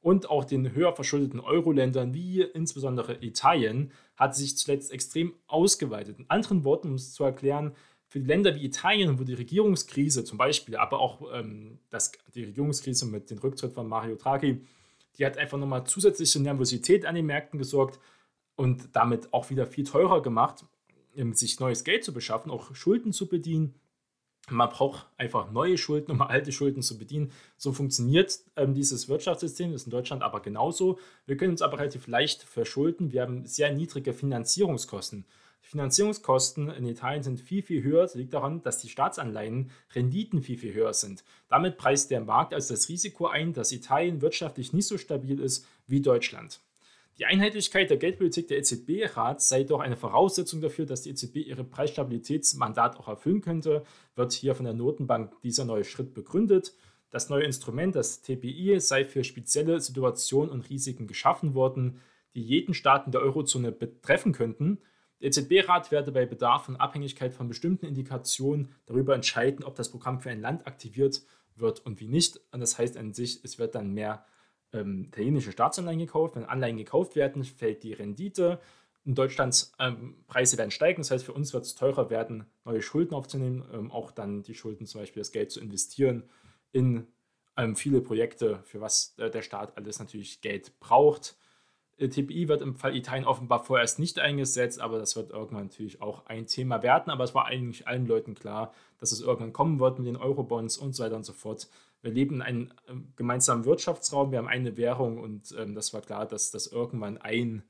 und 0.00 0.28
auch 0.28 0.44
den 0.44 0.74
höher 0.74 0.92
verschuldeten 0.96 1.38
Euro-Ländern 1.38 2.12
wie 2.12 2.42
insbesondere 2.42 3.22
Italien 3.24 3.92
hat 4.16 4.34
sich 4.34 4.56
zuletzt 4.56 4.90
extrem 4.90 5.32
ausgeweitet. 5.46 6.18
In 6.18 6.28
anderen 6.28 6.64
Worten, 6.64 6.88
um 6.88 6.94
es 6.94 7.12
zu 7.12 7.22
erklären, 7.22 7.76
für 8.08 8.18
Länder 8.18 8.56
wie 8.56 8.64
Italien, 8.64 9.20
wo 9.20 9.22
die 9.22 9.34
Regierungskrise 9.34 10.24
zum 10.24 10.38
Beispiel, 10.38 10.76
aber 10.76 10.98
auch 10.98 11.20
ähm, 11.32 11.78
das, 11.88 12.10
die 12.34 12.42
Regierungskrise 12.42 13.06
mit 13.06 13.30
dem 13.30 13.38
Rücktritt 13.38 13.74
von 13.74 13.86
Mario 13.86 14.16
Draghi, 14.16 14.60
die 15.18 15.24
hat 15.24 15.38
einfach 15.38 15.58
nochmal 15.58 15.84
zusätzliche 15.84 16.42
Nervosität 16.42 17.06
an 17.06 17.14
den 17.14 17.26
Märkten 17.26 17.60
gesorgt 17.60 18.00
und 18.58 18.88
damit 18.92 19.32
auch 19.32 19.50
wieder 19.50 19.66
viel 19.66 19.84
teurer 19.84 20.20
gemacht, 20.20 20.64
sich 21.32 21.60
neues 21.60 21.84
Geld 21.84 22.04
zu 22.04 22.12
beschaffen, 22.12 22.50
auch 22.50 22.74
Schulden 22.74 23.12
zu 23.12 23.28
bedienen. 23.28 23.74
Man 24.50 24.68
braucht 24.68 25.06
einfach 25.16 25.52
neue 25.52 25.78
Schulden, 25.78 26.10
um 26.10 26.20
alte 26.22 26.50
Schulden 26.50 26.82
zu 26.82 26.98
bedienen. 26.98 27.30
So 27.56 27.72
funktioniert 27.72 28.40
ähm, 28.56 28.74
dieses 28.74 29.08
Wirtschaftssystem, 29.08 29.70
das 29.70 29.82
ist 29.82 29.86
in 29.86 29.92
Deutschland 29.92 30.22
aber 30.22 30.40
genauso. 30.40 30.98
Wir 31.24 31.36
können 31.36 31.52
uns 31.52 31.62
aber 31.62 31.78
relativ 31.78 32.08
leicht 32.08 32.42
verschulden. 32.42 33.12
Wir 33.12 33.22
haben 33.22 33.46
sehr 33.46 33.72
niedrige 33.72 34.12
Finanzierungskosten. 34.12 35.24
Die 35.64 35.68
Finanzierungskosten 35.68 36.68
in 36.70 36.86
Italien 36.86 37.22
sind 37.22 37.40
viel, 37.40 37.62
viel 37.62 37.84
höher. 37.84 38.02
Das 38.02 38.16
liegt 38.16 38.34
daran, 38.34 38.62
dass 38.62 38.78
die 38.78 38.88
Staatsanleihen 38.88 39.70
Renditen 39.94 40.42
viel, 40.42 40.58
viel 40.58 40.74
höher 40.74 40.94
sind. 40.94 41.22
Damit 41.48 41.76
preist 41.78 42.10
der 42.10 42.22
Markt 42.22 42.54
also 42.54 42.74
das 42.74 42.88
Risiko 42.88 43.26
ein, 43.26 43.52
dass 43.52 43.70
Italien 43.70 44.20
wirtschaftlich 44.20 44.72
nicht 44.72 44.86
so 44.86 44.98
stabil 44.98 45.38
ist 45.38 45.64
wie 45.86 46.00
Deutschland. 46.00 46.60
Die 47.18 47.26
Einheitlichkeit 47.26 47.90
der 47.90 47.96
Geldpolitik 47.96 48.46
der 48.46 48.58
EZB-Rat 48.58 49.42
sei 49.42 49.64
doch 49.64 49.80
eine 49.80 49.96
Voraussetzung 49.96 50.60
dafür, 50.60 50.86
dass 50.86 51.02
die 51.02 51.10
EZB 51.10 51.38
ihre 51.38 51.64
Preisstabilitätsmandat 51.64 52.96
auch 52.96 53.08
erfüllen 53.08 53.40
könnte, 53.40 53.82
wird 54.14 54.32
hier 54.32 54.54
von 54.54 54.64
der 54.64 54.74
Notenbank 54.74 55.32
dieser 55.42 55.64
neue 55.64 55.82
Schritt 55.82 56.14
begründet. 56.14 56.74
Das 57.10 57.28
neue 57.28 57.42
Instrument, 57.42 57.96
das 57.96 58.22
TPI, 58.22 58.78
sei 58.78 59.04
für 59.04 59.24
spezielle 59.24 59.80
Situationen 59.80 60.52
und 60.52 60.70
Risiken 60.70 61.08
geschaffen 61.08 61.54
worden, 61.54 62.00
die 62.34 62.42
jeden 62.42 62.72
Staat 62.72 63.06
in 63.06 63.12
der 63.12 63.22
Eurozone 63.22 63.72
betreffen 63.72 64.32
könnten. 64.32 64.78
Der 65.20 65.28
EZB-Rat 65.28 65.90
werde 65.90 66.12
bei 66.12 66.24
Bedarf 66.24 66.68
und 66.68 66.76
Abhängigkeit 66.76 67.34
von 67.34 67.48
bestimmten 67.48 67.86
Indikationen 67.86 68.68
darüber 68.86 69.16
entscheiden, 69.16 69.64
ob 69.64 69.74
das 69.74 69.90
Programm 69.90 70.20
für 70.20 70.30
ein 70.30 70.40
Land 70.40 70.68
aktiviert 70.68 71.22
wird 71.56 71.84
und 71.84 71.98
wie 71.98 72.06
nicht. 72.06 72.40
Und 72.52 72.60
das 72.60 72.78
heißt 72.78 72.96
an 72.96 73.12
sich, 73.12 73.40
es 73.42 73.58
wird 73.58 73.74
dann 73.74 73.92
mehr 73.92 74.24
ähm, 74.72 75.04
italienische 75.04 75.52
Staatsanleihen 75.52 75.98
gekauft. 75.98 76.36
Wenn 76.36 76.44
Anleihen 76.44 76.76
gekauft 76.76 77.16
werden, 77.16 77.44
fällt 77.44 77.82
die 77.82 77.92
Rendite. 77.92 78.60
In 79.04 79.14
Deutschlands 79.14 79.72
ähm, 79.78 80.16
Preise 80.26 80.58
werden 80.58 80.70
steigen. 80.70 81.00
Das 81.00 81.10
heißt, 81.10 81.24
für 81.24 81.32
uns 81.32 81.52
wird 81.52 81.64
es 81.64 81.74
teurer 81.74 82.10
werden, 82.10 82.44
neue 82.64 82.82
Schulden 82.82 83.14
aufzunehmen, 83.14 83.64
ähm, 83.72 83.90
auch 83.90 84.10
dann 84.10 84.42
die 84.42 84.54
Schulden 84.54 84.86
zum 84.86 85.00
Beispiel 85.00 85.20
das 85.20 85.32
Geld 85.32 85.50
zu 85.50 85.60
investieren 85.60 86.24
in 86.72 87.06
ähm, 87.56 87.74
viele 87.74 88.00
Projekte, 88.00 88.60
für 88.64 88.80
was 88.80 89.14
äh, 89.18 89.30
der 89.30 89.42
Staat 89.42 89.76
alles 89.76 89.98
natürlich 89.98 90.40
Geld 90.40 90.78
braucht. 90.78 91.36
Äh, 91.98 92.08
TPI 92.08 92.48
wird 92.48 92.62
im 92.62 92.76
Fall 92.76 92.96
Italien 92.96 93.26
offenbar 93.26 93.64
vorerst 93.64 93.98
nicht 93.98 94.18
eingesetzt, 94.18 94.80
aber 94.80 94.98
das 94.98 95.16
wird 95.16 95.30
irgendwann 95.30 95.64
natürlich 95.64 96.00
auch 96.00 96.26
ein 96.26 96.46
Thema 96.46 96.82
werden. 96.82 97.10
Aber 97.10 97.24
es 97.24 97.34
war 97.34 97.46
eigentlich 97.46 97.86
allen 97.86 98.06
Leuten 98.06 98.34
klar, 98.34 98.72
dass 98.98 99.12
es 99.12 99.20
irgendwann 99.20 99.52
kommen 99.52 99.80
wird 99.80 99.98
mit 99.98 100.06
den 100.06 100.16
Eurobonds 100.16 100.78
und 100.78 100.94
so 100.94 101.02
weiter 101.02 101.16
und 101.16 101.24
so 101.24 101.32
fort. 101.32 101.68
Wir 102.02 102.12
leben 102.12 102.36
in 102.36 102.42
einem 102.42 102.72
ähm, 102.88 103.12
gemeinsamen 103.16 103.64
Wirtschaftsraum, 103.64 104.30
wir 104.30 104.38
haben 104.38 104.48
eine 104.48 104.76
Währung 104.76 105.18
und 105.18 105.54
ähm, 105.58 105.74
das 105.74 105.92
war 105.92 106.00
klar, 106.00 106.26
dass 106.26 106.50
das 106.50 106.68
irgendwann 106.68 107.18
ein 107.18 107.62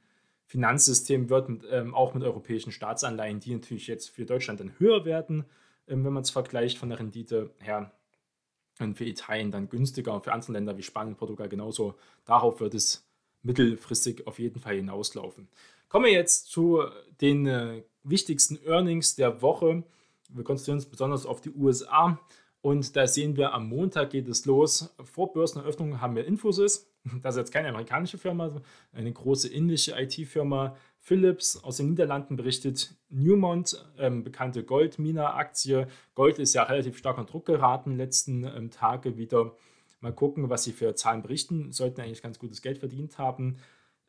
Finanzsystem 0.46 1.28
wird, 1.28 1.48
mit, 1.48 1.64
ähm, 1.70 1.94
auch 1.94 2.14
mit 2.14 2.22
europäischen 2.22 2.72
Staatsanleihen, 2.72 3.40
die 3.40 3.54
natürlich 3.54 3.86
jetzt 3.86 4.08
für 4.08 4.24
Deutschland 4.24 4.60
dann 4.60 4.78
höher 4.78 5.04
werden, 5.04 5.44
ähm, 5.86 6.04
wenn 6.04 6.12
man 6.12 6.22
es 6.22 6.30
vergleicht 6.30 6.78
von 6.78 6.88
der 6.88 6.98
Rendite 6.98 7.50
her. 7.58 7.92
Und 8.80 8.96
für 8.96 9.04
Italien 9.04 9.50
dann 9.50 9.68
günstiger 9.68 10.14
und 10.14 10.22
für 10.22 10.32
andere 10.32 10.52
Länder 10.52 10.78
wie 10.78 10.84
Spanien, 10.84 11.16
Portugal 11.16 11.48
genauso. 11.48 11.96
Darauf 12.24 12.60
wird 12.60 12.74
es 12.74 13.08
mittelfristig 13.42 14.26
auf 14.26 14.38
jeden 14.38 14.60
Fall 14.60 14.76
hinauslaufen. 14.76 15.48
Kommen 15.88 16.04
wir 16.04 16.12
jetzt 16.12 16.50
zu 16.50 16.82
den 17.20 17.46
äh, 17.46 17.82
wichtigsten 18.04 18.56
Earnings 18.64 19.16
der 19.16 19.42
Woche. 19.42 19.82
Wir 20.28 20.44
konzentrieren 20.44 20.76
uns 20.76 20.86
besonders 20.86 21.26
auf 21.26 21.40
die 21.40 21.50
USA. 21.50 22.20
Und 22.60 22.96
da 22.96 23.06
sehen 23.06 23.36
wir, 23.36 23.54
am 23.54 23.68
Montag 23.68 24.10
geht 24.10 24.28
es 24.28 24.44
los. 24.44 24.94
Vor 25.04 25.32
Börseneröffnung 25.32 26.00
haben 26.00 26.16
wir 26.16 26.26
Infosys. 26.26 26.86
Das 27.22 27.36
ist 27.36 27.38
jetzt 27.38 27.52
keine 27.52 27.68
amerikanische 27.68 28.18
Firma, 28.18 28.60
eine 28.92 29.10
große 29.10 29.48
indische 29.48 29.98
IT-Firma. 29.98 30.76
Philips 30.98 31.56
aus 31.64 31.78
den 31.78 31.88
Niederlanden 31.90 32.36
berichtet 32.36 32.94
Newmont, 33.08 33.82
ähm, 33.98 34.24
bekannte 34.24 34.62
Goldminer-Aktie. 34.62 35.86
Gold 36.14 36.38
ist 36.38 36.52
ja 36.52 36.64
relativ 36.64 36.98
stark 36.98 37.16
unter 37.16 37.32
Druck 37.32 37.46
geraten 37.46 37.96
letzten 37.96 38.44
ähm, 38.44 38.70
Tage 38.70 39.16
wieder. 39.16 39.54
Mal 40.00 40.12
gucken, 40.12 40.50
was 40.50 40.64
sie 40.64 40.72
für 40.72 40.94
Zahlen 40.96 41.22
berichten. 41.22 41.72
Sollten 41.72 42.02
eigentlich 42.02 42.20
ganz 42.20 42.38
gutes 42.38 42.60
Geld 42.60 42.78
verdient 42.78 43.16
haben. 43.16 43.56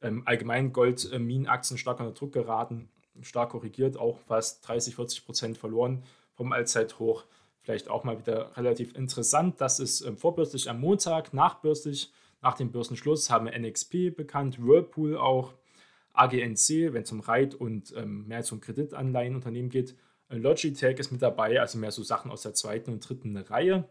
Ähm, 0.01 0.23
allgemein 0.25 0.73
Goldminenaktien 0.73 1.77
stark 1.77 1.99
unter 1.99 2.11
Druck 2.11 2.33
geraten, 2.33 2.89
stark 3.21 3.51
korrigiert, 3.51 3.97
auch 3.97 4.17
fast 4.19 4.67
30, 4.67 4.95
40 4.95 5.25
Prozent 5.25 5.57
verloren 5.57 6.03
vom 6.33 6.51
Allzeithoch 6.51 7.25
vielleicht 7.61 7.89
auch 7.89 8.03
mal 8.03 8.19
wieder 8.19 8.55
relativ 8.57 8.95
interessant. 8.95 9.59
Das 9.61 9.79
ist 9.79 10.01
ähm, 10.01 10.17
vorbörslich 10.17 10.69
am 10.69 10.79
Montag, 10.79 11.33
nachbörslich, 11.33 12.11
nach 12.41 12.55
dem 12.55 12.71
Börsenschluss 12.71 13.29
haben 13.29 13.45
wir 13.45 13.59
NXP 13.59 14.15
bekannt, 14.15 14.63
Whirlpool 14.63 15.17
auch, 15.17 15.53
AGNC, 16.13 16.93
wenn 16.93 17.03
es 17.03 17.11
um 17.11 17.19
Reit- 17.19 17.55
und 17.55 17.93
ähm, 17.95 18.27
mehr 18.27 18.43
zum 18.43 18.61
Kreditanleihenunternehmen 18.61 19.69
geht. 19.69 19.95
Äh, 20.29 20.37
Logitech 20.37 20.99
ist 20.99 21.11
mit 21.11 21.21
dabei, 21.21 21.59
also 21.59 21.77
mehr 21.77 21.91
so 21.91 22.03
Sachen 22.03 22.31
aus 22.31 22.41
der 22.41 22.53
zweiten 22.53 22.91
und 22.91 23.07
dritten 23.07 23.37
Reihe. 23.37 23.87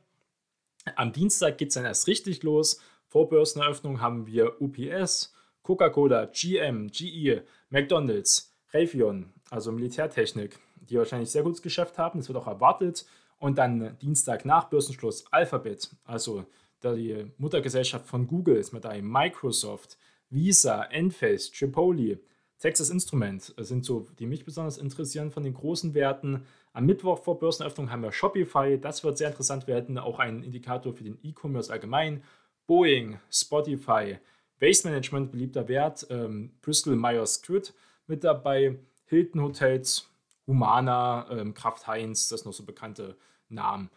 Am 0.96 1.12
Dienstag 1.12 1.59
geht 1.59 1.68
es 1.68 1.74
dann 1.74 1.85
erst 1.85 2.07
richtig 2.07 2.42
los. 2.42 2.81
Vor 3.07 3.28
Börseneröffnung 3.28 4.00
haben 4.00 4.26
wir 4.26 4.61
UPS, 4.61 5.35
Coca-Cola, 5.62 6.26
GM, 6.26 6.88
GE, 6.88 7.42
McDonalds, 7.70 8.54
Raytheon, 8.72 9.33
also 9.50 9.72
Militärtechnik, 9.72 10.59
die 10.76 10.96
wahrscheinlich 10.96 11.31
sehr 11.31 11.42
gutes 11.42 11.62
Geschäft 11.62 11.98
haben. 11.98 12.20
Das 12.20 12.28
wird 12.28 12.38
auch 12.38 12.46
erwartet. 12.46 13.07
Und 13.38 13.59
dann 13.59 13.96
Dienstag 13.98 14.44
nach 14.44 14.68
Börsenschluss 14.68 15.24
Alphabet, 15.31 15.90
also 16.05 16.44
die 16.83 17.27
Muttergesellschaft 17.38 18.07
von 18.07 18.27
Google 18.27 18.57
ist 18.57 18.72
mit 18.72 18.85
dabei, 18.85 19.03
Microsoft, 19.03 19.96
Visa, 20.31 20.85
Enphase, 20.85 21.51
Chipotle, 21.53 22.20
Texas 22.59 22.90
Instrument 22.90 23.55
sind 23.57 23.85
so, 23.85 24.07
die 24.18 24.27
mich 24.27 24.44
besonders 24.44 24.79
interessieren 24.79 25.31
von 25.31 25.44
den 25.44 25.55
großen 25.55 25.94
Werten. 25.94 26.44
Am 26.72 26.87
Mittwoch 26.87 27.22
vor 27.22 27.38
Börseneröffnung 27.38 27.90
haben 27.90 28.03
wir 28.03 28.11
Shopify, 28.11 28.79
das 28.81 29.05
wird 29.05 29.16
sehr 29.16 29.29
interessant 29.29 29.68
werden, 29.68 29.96
auch 29.96 30.18
ein 30.18 30.42
Indikator 30.42 30.92
für 30.92 31.05
den 31.05 31.18
E-Commerce 31.22 31.72
allgemein. 31.72 32.22
Boeing, 32.66 33.18
Spotify, 33.31 34.18
Waste 34.61 34.88
Management, 34.88 35.31
beliebter 35.31 35.68
Wert, 35.68 36.07
ähm, 36.11 36.51
Bristol 36.61 36.96
Myers 36.96 37.40
Squibb 37.40 37.72
mit 38.09 38.24
dabei, 38.24 38.77
Hilton 39.07 39.40
Hotels, 39.40 40.11
Humana, 40.49 41.29
ähm, 41.31 41.55
Kraft 41.55 41.87
Heinz, 41.87 42.29
das 42.29 42.41
sind 42.41 42.47
noch 42.47 42.55
so 42.55 42.65
bekannte 42.65 43.17
Namen. 43.49 43.91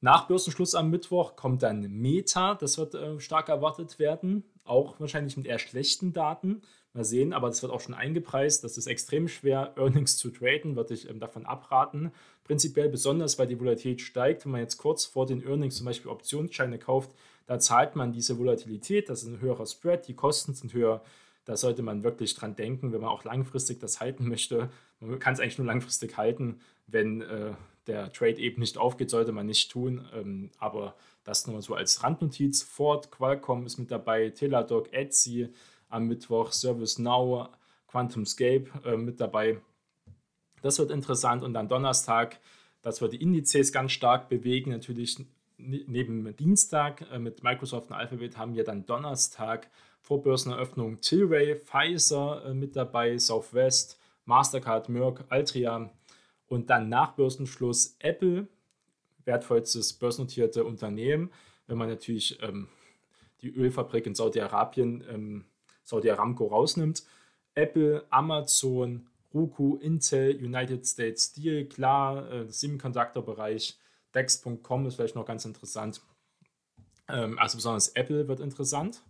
Nach 0.00 0.26
Börsenschluss 0.26 0.74
am 0.74 0.90
Mittwoch 0.90 1.36
kommt 1.36 1.62
dann 1.62 1.82
Meta, 1.82 2.54
das 2.54 2.78
wird 2.78 2.94
äh, 2.94 3.20
stark 3.20 3.50
erwartet 3.50 3.98
werden, 3.98 4.44
auch 4.64 4.98
wahrscheinlich 4.98 5.36
mit 5.36 5.46
eher 5.46 5.58
schlechten 5.58 6.12
Daten. 6.14 6.62
Mal 6.94 7.04
sehen, 7.04 7.32
aber 7.32 7.48
das 7.48 7.62
wird 7.62 7.72
auch 7.72 7.80
schon 7.80 7.94
eingepreist. 7.94 8.64
Das 8.64 8.76
ist 8.76 8.86
extrem 8.86 9.26
schwer, 9.26 9.72
Earnings 9.76 10.18
zu 10.18 10.30
traden, 10.30 10.76
würde 10.76 10.92
ich 10.92 11.08
ähm, 11.08 11.20
davon 11.20 11.46
abraten. 11.46 12.12
Prinzipiell 12.44 12.88
besonders, 12.90 13.38
weil 13.38 13.46
die 13.46 13.58
Volatilität 13.58 14.02
steigt. 14.02 14.44
Wenn 14.44 14.52
man 14.52 14.60
jetzt 14.60 14.76
kurz 14.76 15.06
vor 15.06 15.24
den 15.24 15.42
Earnings 15.42 15.76
zum 15.76 15.86
Beispiel 15.86 16.10
Optionsscheine 16.10 16.78
kauft, 16.78 17.12
da 17.46 17.58
zahlt 17.58 17.96
man 17.96 18.12
diese 18.12 18.38
Volatilität, 18.38 19.08
das 19.08 19.22
ist 19.22 19.28
ein 19.28 19.40
höherer 19.40 19.66
Spread, 19.66 20.06
die 20.06 20.14
Kosten 20.14 20.52
sind 20.54 20.74
höher. 20.74 21.02
Da 21.44 21.56
sollte 21.56 21.82
man 21.82 22.04
wirklich 22.04 22.34
dran 22.34 22.54
denken, 22.54 22.92
wenn 22.92 23.00
man 23.00 23.10
auch 23.10 23.24
langfristig 23.24 23.80
das 23.80 24.00
halten 24.00 24.28
möchte. 24.28 24.70
Man 25.00 25.18
kann 25.18 25.34
es 25.34 25.40
eigentlich 25.40 25.58
nur 25.58 25.66
langfristig 25.66 26.16
halten, 26.16 26.60
wenn 26.86 27.22
äh, 27.22 27.52
der 27.86 28.12
Trade 28.12 28.38
eben 28.38 28.60
nicht 28.60 28.78
aufgeht, 28.78 29.10
sollte 29.10 29.32
man 29.32 29.46
nicht 29.46 29.70
tun. 29.70 30.06
Ähm, 30.14 30.50
aber 30.58 30.94
das 31.24 31.46
nur 31.46 31.60
so 31.62 31.74
als 31.74 32.02
Randnotiz. 32.02 32.62
Ford, 32.62 33.10
Qualcomm 33.10 33.66
ist 33.66 33.78
mit 33.78 33.90
dabei, 33.90 34.30
Teladoc, 34.30 34.92
Etsy 34.92 35.52
am 35.88 36.06
Mittwoch, 36.06 36.52
ServiceNow, 36.52 37.48
QuantumScape 37.88 38.70
äh, 38.84 38.96
mit 38.96 39.20
dabei. 39.20 39.60
Das 40.62 40.78
wird 40.78 40.90
interessant. 40.90 41.42
Und 41.42 41.54
dann 41.54 41.68
Donnerstag, 41.68 42.40
das 42.82 43.00
wird 43.00 43.12
die 43.12 43.22
Indizes 43.22 43.72
ganz 43.72 43.92
stark 43.92 44.28
bewegen. 44.28 44.70
Natürlich 44.70 45.18
neben 45.58 46.34
Dienstag 46.36 47.04
äh, 47.12 47.18
mit 47.18 47.42
Microsoft 47.42 47.90
und 47.90 47.96
Alphabet 47.96 48.36
haben 48.36 48.54
wir 48.54 48.64
dann 48.64 48.86
Donnerstag 48.86 49.70
vor 50.02 50.22
Börseneröffnung 50.22 51.00
Tilray, 51.00 51.56
Pfizer 51.56 52.44
äh, 52.44 52.54
mit 52.54 52.76
dabei, 52.76 53.16
Southwest, 53.16 53.98
Mastercard, 54.24 54.88
Merck, 54.88 55.24
Altria 55.28 55.90
und 56.48 56.68
dann 56.68 56.88
nach 56.88 57.12
Börsenschluss 57.12 57.96
Apple, 58.00 58.48
wertvollstes 59.24 59.94
börsennotierte 59.94 60.64
Unternehmen. 60.64 61.32
Wenn 61.66 61.78
man 61.78 61.88
natürlich 61.88 62.38
ähm, 62.42 62.68
die 63.40 63.50
Ölfabrik 63.50 64.06
in 64.06 64.14
Saudi-Arabien, 64.14 65.04
ähm, 65.08 65.44
Saudi 65.84 66.10
Aramco 66.10 66.46
rausnimmt. 66.46 67.04
Apple, 67.54 68.04
Amazon, 68.10 69.06
Roku, 69.32 69.76
Intel, 69.76 70.36
United 70.36 70.86
States 70.86 71.26
Steel, 71.26 71.66
klar, 71.66 72.30
äh, 72.30 72.50
Semiconductor-Bereich, 72.50 73.78
Dex.com 74.14 74.86
ist 74.86 74.96
vielleicht 74.96 75.14
noch 75.14 75.24
ganz 75.24 75.44
interessant. 75.44 76.02
Ähm, 77.08 77.38
also 77.38 77.56
besonders 77.56 77.88
Apple 77.88 78.28
wird 78.28 78.40
interessant. 78.40 79.02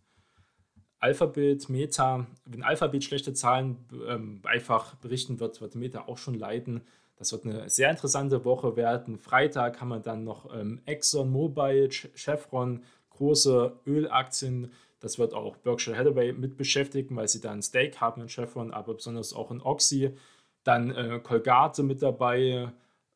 Alphabet, 1.03 1.69
Meta, 1.69 2.29
wenn 2.45 2.63
Alphabet 2.63 3.03
schlechte 3.03 3.35
Zahlen 3.35 3.77
ähm, 4.07 4.41
einfach 4.45 4.95
berichten 4.95 5.41
wird, 5.41 5.61
wird 5.61 5.75
Meta 5.75 6.05
auch 6.07 6.17
schon 6.17 6.35
leiden. 6.35 6.83
Das 7.17 7.33
wird 7.33 7.45
eine 7.45 7.69
sehr 7.69 7.91
interessante 7.91 8.45
Woche 8.45 8.77
werden. 8.77 9.19
Freitag 9.19 9.81
haben 9.81 9.89
wir 9.89 9.99
dann 9.99 10.23
noch 10.23 10.55
ähm, 10.55 10.81
Exxon 10.87 11.29
Mobil, 11.29 11.91
Chevron, 11.91 12.85
große 13.11 13.81
Ölaktien. 13.85 14.71
Das 15.01 15.19
wird 15.19 15.35
auch 15.35 15.57
Berkshire 15.57 15.97
Hathaway 15.97 16.33
mit 16.33 16.57
beschäftigen, 16.57 17.17
weil 17.17 17.27
sie 17.27 17.41
da 17.41 17.51
ein 17.51 17.63
Stake 17.63 18.01
haben 18.01 18.23
in 18.23 18.29
Chevron, 18.29 18.71
aber 18.71 18.95
besonders 18.95 19.33
auch 19.33 19.51
in 19.51 19.61
Oxy. 19.61 20.17
Dann 20.63 20.93
äh, 20.93 21.19
Colgate 21.21 21.83
mit 21.83 22.01
dabei, 22.01 22.71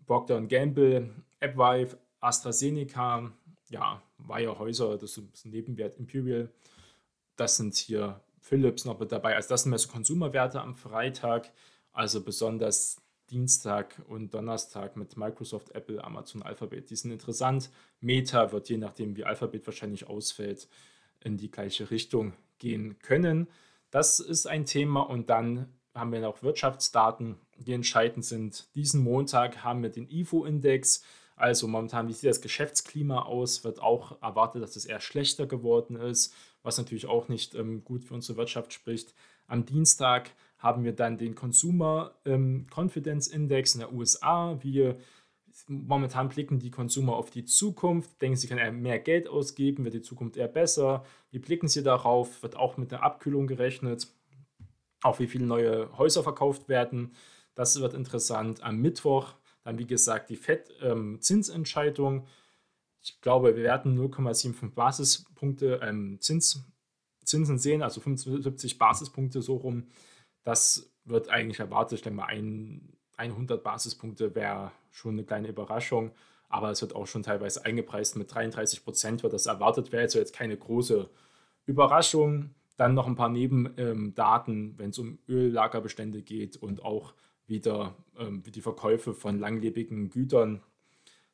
Procter 0.06 0.42
Gamble, 0.42 1.10
AppWife, 1.38 1.96
AstraZeneca, 2.18 3.30
ja, 3.70 4.02
Weyer 4.18 4.58
Häuser, 4.58 4.98
das 4.98 5.18
ist 5.18 5.44
ein 5.44 5.50
Nebenwert 5.50 5.98
Imperial 5.98 6.50
das 7.36 7.56
sind 7.56 7.74
hier 7.76 8.20
Philips 8.40 8.84
noch 8.84 8.98
mit 8.98 9.12
dabei. 9.12 9.34
Also 9.36 9.48
das 9.50 9.62
sind 9.62 9.70
mehr 9.70 9.78
so 9.78 9.88
Konsumerwerte 9.88 10.60
am 10.60 10.74
Freitag. 10.74 11.52
Also 11.92 12.22
besonders 12.22 13.00
Dienstag 13.30 14.00
und 14.06 14.34
Donnerstag 14.34 14.96
mit 14.96 15.16
Microsoft, 15.16 15.70
Apple, 15.74 16.02
Amazon, 16.02 16.42
Alphabet. 16.42 16.90
Die 16.90 16.96
sind 16.96 17.10
interessant. 17.10 17.70
Meta 18.00 18.52
wird 18.52 18.68
je 18.68 18.76
nachdem, 18.76 19.16
wie 19.16 19.24
Alphabet 19.24 19.66
wahrscheinlich 19.66 20.06
ausfällt, 20.08 20.68
in 21.20 21.36
die 21.36 21.50
gleiche 21.50 21.90
Richtung 21.90 22.34
gehen 22.58 22.98
können. 23.00 23.48
Das 23.90 24.20
ist 24.20 24.46
ein 24.46 24.64
Thema 24.64 25.00
und 25.00 25.30
dann 25.30 25.72
haben 25.94 26.12
wir 26.12 26.20
noch 26.20 26.42
Wirtschaftsdaten, 26.42 27.36
die 27.58 27.72
entscheidend 27.72 28.24
sind. 28.24 28.68
Diesen 28.74 29.02
Montag 29.02 29.64
haben 29.64 29.82
wir 29.82 29.90
den 29.90 30.08
IFO-Index. 30.08 31.02
Also 31.36 31.68
momentan, 31.68 32.08
wie 32.08 32.14
sieht 32.14 32.30
das 32.30 32.40
Geschäftsklima 32.40 33.22
aus? 33.22 33.62
Wird 33.62 33.80
auch 33.80 34.20
erwartet, 34.22 34.62
dass 34.62 34.74
es 34.74 34.86
eher 34.86 35.00
schlechter 35.00 35.46
geworden 35.46 35.96
ist, 35.96 36.34
was 36.62 36.78
natürlich 36.78 37.06
auch 37.06 37.28
nicht 37.28 37.54
ähm, 37.54 37.84
gut 37.84 38.04
für 38.04 38.14
unsere 38.14 38.38
Wirtschaft 38.38 38.72
spricht. 38.72 39.14
Am 39.46 39.66
Dienstag 39.66 40.30
haben 40.58 40.82
wir 40.82 40.94
dann 40.94 41.18
den 41.18 41.34
Consumer 41.34 42.14
ähm, 42.24 42.66
Confidence 42.74 43.28
Index 43.28 43.74
in 43.74 43.80
der 43.80 43.92
USA. 43.92 44.58
Wir 44.62 44.96
momentan 45.68 46.28
blicken 46.28 46.58
die 46.58 46.70
Konsumer 46.70 47.16
auf 47.16 47.30
die 47.30 47.44
Zukunft, 47.44 48.20
denken, 48.20 48.36
sie 48.36 48.48
können 48.48 48.82
mehr 48.82 48.98
Geld 48.98 49.28
ausgeben, 49.28 49.84
wird 49.84 49.94
die 49.94 50.02
Zukunft 50.02 50.36
eher 50.36 50.48
besser. 50.48 51.04
Wie 51.30 51.38
blicken 51.38 51.68
sie 51.68 51.82
darauf? 51.82 52.42
Wird 52.42 52.56
auch 52.56 52.76
mit 52.76 52.92
der 52.92 53.02
Abkühlung 53.02 53.46
gerechnet, 53.46 54.08
auch 55.02 55.18
wie 55.18 55.26
viele 55.26 55.46
neue 55.46 55.96
Häuser 55.98 56.22
verkauft 56.22 56.68
werden. 56.68 57.14
Das 57.54 57.78
wird 57.80 57.94
interessant. 57.94 58.62
Am 58.62 58.78
Mittwoch 58.78 59.34
dann, 59.66 59.78
wie 59.78 59.86
gesagt, 59.86 60.30
die 60.30 60.36
FED-Zinsentscheidung. 60.36 62.18
Ähm, 62.18 62.26
ich 63.02 63.20
glaube, 63.20 63.56
wir 63.56 63.64
werden 63.64 63.98
0,75 63.98 64.74
Basispunkte 64.74 65.80
ähm, 65.82 66.18
Zins, 66.20 66.64
Zinsen 67.24 67.58
sehen, 67.58 67.82
also 67.82 68.00
75 68.00 68.78
Basispunkte 68.78 69.42
so 69.42 69.56
rum. 69.56 69.88
Das 70.44 70.88
wird 71.04 71.30
eigentlich 71.30 71.58
erwartet. 71.58 71.98
Ich 71.98 72.02
denke 72.02 72.18
mal, 72.18 72.26
ein, 72.26 72.96
100 73.16 73.64
Basispunkte 73.64 74.36
wäre 74.36 74.70
schon 74.90 75.14
eine 75.14 75.24
kleine 75.24 75.48
Überraschung, 75.48 76.12
aber 76.48 76.70
es 76.70 76.80
wird 76.80 76.94
auch 76.94 77.08
schon 77.08 77.24
teilweise 77.24 77.64
eingepreist. 77.64 78.14
Mit 78.16 78.32
33 78.32 78.84
Prozent 78.84 79.24
wird 79.24 79.32
das 79.32 79.46
erwartet, 79.46 79.90
wäre 79.90 80.02
also 80.02 80.20
jetzt 80.20 80.32
keine 80.32 80.56
große 80.56 81.10
Überraschung. 81.64 82.54
Dann 82.76 82.94
noch 82.94 83.08
ein 83.08 83.16
paar 83.16 83.30
Nebendaten, 83.30 84.54
ähm, 84.54 84.74
wenn 84.76 84.90
es 84.90 84.98
um 85.00 85.18
Öllagerbestände 85.28 86.22
geht 86.22 86.56
und 86.56 86.84
auch 86.84 87.14
wieder 87.46 87.96
ähm, 88.18 88.42
die 88.42 88.60
Verkäufe 88.60 89.14
von 89.14 89.38
langlebigen 89.38 90.10
Gütern. 90.10 90.62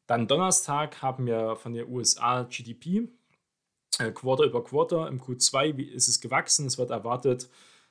Dann 0.07 0.29
Donnerstag 0.29 1.01
haben 1.03 1.27
wir 1.27 1.57
von 1.57 1.75
der 1.75 1.89
USA 1.89 2.43
GDP, 2.43 3.09
äh, 3.99 4.11
Quarter 4.11 4.45
über 4.45 4.65
Quarter. 4.65 5.09
Im 5.09 5.21
Q2 5.21 5.77
wie 5.77 5.85
ist 5.85 6.09
es 6.09 6.21
gewachsen. 6.21 6.67
Es 6.67 6.79
wird 6.79 6.91
erwartet, 6.91 7.49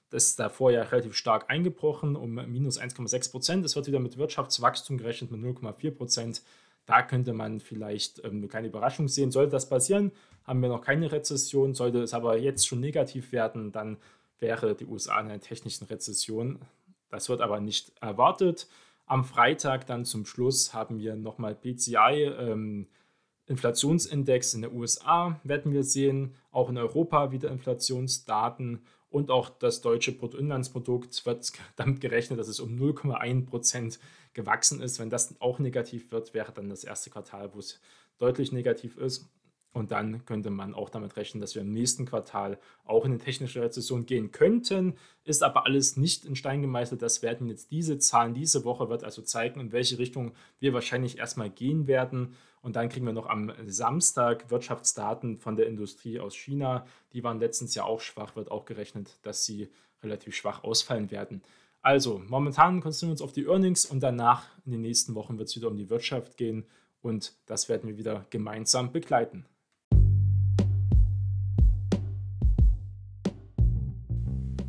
das 0.09 0.25
ist 0.25 0.39
davor 0.39 0.71
ja 0.71 0.83
relativ 0.83 1.15
stark 1.15 1.49
eingebrochen, 1.49 2.15
um 2.15 2.33
minus 2.33 2.79
1,6 2.79 3.31
Prozent. 3.31 3.65
Es 3.65 3.75
wird 3.75 3.87
wieder 3.87 3.99
mit 3.99 4.17
Wirtschaftswachstum 4.17 4.97
gerechnet 4.97 5.31
mit 5.31 5.41
0,4 5.41 5.91
Prozent. 5.91 6.41
Da 6.85 7.01
könnte 7.01 7.33
man 7.33 7.59
vielleicht 7.59 8.23
ähm, 8.25 8.37
eine 8.37 8.47
kleine 8.47 8.67
Überraschung 8.67 9.07
sehen. 9.07 9.31
Sollte 9.31 9.51
das 9.51 9.69
passieren, 9.69 10.11
haben 10.43 10.61
wir 10.61 10.69
noch 10.69 10.81
keine 10.81 11.11
Rezession. 11.11 11.73
Sollte 11.73 12.01
es 12.01 12.13
aber 12.13 12.37
jetzt 12.37 12.67
schon 12.67 12.81
negativ 12.81 13.31
werden, 13.31 13.71
dann 13.71 13.97
wäre 14.39 14.75
die 14.75 14.85
USA 14.85 15.19
in 15.21 15.27
einer 15.27 15.39
technischen 15.39 15.85
Rezession. 15.85 16.59
Das 17.11 17.29
wird 17.29 17.41
aber 17.41 17.59
nicht 17.59 17.91
erwartet. 18.01 18.67
Am 19.05 19.25
Freitag 19.25 19.85
dann 19.85 20.05
zum 20.05 20.25
Schluss 20.25 20.73
haben 20.73 20.97
wir 20.99 21.15
nochmal 21.15 21.53
PCI. 21.53 22.31
Ähm, 22.39 22.87
Inflationsindex 23.45 24.53
in 24.53 24.61
den 24.61 24.73
USA 24.73 25.39
werden 25.43 25.73
wir 25.73 25.83
sehen, 25.83 26.35
auch 26.51 26.69
in 26.69 26.77
Europa 26.77 27.31
wieder 27.31 27.51
Inflationsdaten 27.51 28.85
und 29.09 29.29
auch 29.29 29.49
das 29.49 29.81
deutsche 29.81 30.13
Bruttoinlandsprodukt 30.13 31.25
wird 31.25 31.51
damit 31.75 31.99
gerechnet, 31.99 32.39
dass 32.39 32.47
es 32.47 32.61
um 32.61 32.77
0,1 32.77 33.45
Prozent 33.45 33.99
gewachsen 34.33 34.81
ist. 34.81 34.99
Wenn 34.99 35.09
das 35.09 35.35
auch 35.41 35.59
negativ 35.59 36.11
wird, 36.11 36.33
wäre 36.33 36.53
dann 36.53 36.69
das 36.69 36.85
erste 36.85 37.09
Quartal, 37.09 37.53
wo 37.53 37.59
es 37.59 37.81
deutlich 38.17 38.53
negativ 38.53 38.97
ist. 38.97 39.29
Und 39.73 39.91
dann 39.91 40.25
könnte 40.25 40.49
man 40.49 40.73
auch 40.73 40.89
damit 40.89 41.15
rechnen, 41.15 41.39
dass 41.39 41.55
wir 41.55 41.61
im 41.61 41.71
nächsten 41.71 42.05
Quartal 42.05 42.59
auch 42.83 43.05
in 43.05 43.11
eine 43.11 43.21
technische 43.21 43.61
Rezession 43.61 44.05
gehen 44.05 44.31
könnten. 44.31 44.95
Ist 45.23 45.43
aber 45.43 45.65
alles 45.65 45.95
nicht 45.95 46.25
in 46.25 46.35
Stein 46.35 46.61
gemeißelt. 46.61 47.01
Das 47.01 47.21
werden 47.21 47.47
jetzt 47.47 47.71
diese 47.71 47.97
Zahlen 47.97 48.33
diese 48.33 48.65
Woche 48.65 48.89
wird 48.89 49.05
also 49.05 49.21
zeigen, 49.21 49.61
in 49.61 49.71
welche 49.71 49.97
Richtung 49.97 50.33
wir 50.59 50.73
wahrscheinlich 50.73 51.19
erstmal 51.19 51.49
gehen 51.49 51.87
werden. 51.87 52.35
Und 52.61 52.75
dann 52.75 52.89
kriegen 52.89 53.05
wir 53.05 53.13
noch 53.13 53.27
am 53.27 53.51
Samstag 53.65 54.51
Wirtschaftsdaten 54.51 55.37
von 55.37 55.55
der 55.55 55.67
Industrie 55.67 56.19
aus 56.19 56.35
China. 56.35 56.85
Die 57.13 57.23
waren 57.23 57.39
letztens 57.39 57.73
ja 57.73 57.85
auch 57.85 58.01
schwach, 58.01 58.35
wird 58.35 58.51
auch 58.51 58.65
gerechnet, 58.65 59.19
dass 59.23 59.45
sie 59.45 59.69
relativ 60.03 60.35
schwach 60.35 60.63
ausfallen 60.63 61.11
werden. 61.11 61.41
Also, 61.81 62.21
momentan 62.27 62.81
konzentrieren 62.81 63.09
wir 63.09 63.13
uns 63.13 63.21
auf 63.21 63.33
die 63.33 63.45
Earnings 63.45 63.85
und 63.85 64.01
danach 64.01 64.45
in 64.65 64.71
den 64.71 64.81
nächsten 64.81 65.15
Wochen 65.15 65.39
wird 65.39 65.49
es 65.49 65.55
wieder 65.55 65.69
um 65.69 65.77
die 65.77 65.89
Wirtschaft 65.89 66.37
gehen 66.37 66.65
und 67.01 67.33
das 67.47 67.69
werden 67.69 67.89
wir 67.89 67.97
wieder 67.97 68.25
gemeinsam 68.29 68.91
begleiten. 68.91 69.45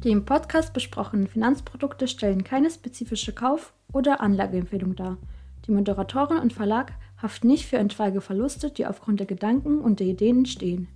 Die 0.05 0.11
im 0.11 0.25
Podcast 0.25 0.73
besprochenen 0.73 1.29
Finanzprodukte 1.29 2.09
stellen 2.09 2.43
keine 2.43 2.73
spezifische 2.73 3.33
Kauf- 3.33 3.73
oder 3.93 4.21
Anlageempfehlung 4.21 4.97
dar. 4.97 5.17
Die 5.65 5.71
Moderatorin 5.71 6.39
und 6.39 6.53
Verlag 6.53 6.93
haften 7.23 7.47
nicht 7.47 7.67
für 7.67 7.79
etwaige 7.79 8.21
Verluste, 8.21 8.73
die 8.73 8.85
aufgrund 8.85 9.21
der 9.21 9.29
Gedanken 9.29 9.81
und 9.81 10.01
der 10.01 10.09
Ideen 10.09 10.39
entstehen. 10.39 10.89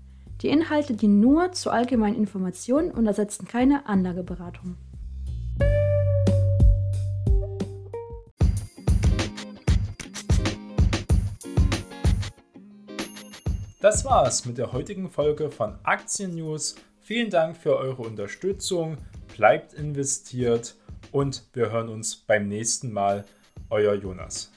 Die 0.42 0.48
Inhalte 0.48 0.94
dienen 0.94 1.20
nur 1.20 1.52
zur 1.52 1.72
allgemeinen 1.72 2.16
Information 2.16 2.90
und 2.90 3.06
ersetzen 3.06 3.46
keine 3.46 3.86
Anlageberatung. 3.86 4.76
Das 13.80 14.04
war's 14.04 14.44
mit 14.46 14.58
der 14.58 14.72
heutigen 14.72 15.08
Folge 15.08 15.52
von 15.52 15.78
Aktien 15.84 16.34
News. 16.34 16.74
Vielen 17.06 17.30
Dank 17.30 17.56
für 17.56 17.76
eure 17.76 18.02
Unterstützung. 18.02 18.98
Bleibt 19.36 19.74
investiert 19.74 20.74
und 21.12 21.44
wir 21.52 21.70
hören 21.70 21.88
uns 21.88 22.16
beim 22.16 22.48
nächsten 22.48 22.90
Mal. 22.90 23.24
Euer 23.70 23.94
Jonas. 23.94 24.50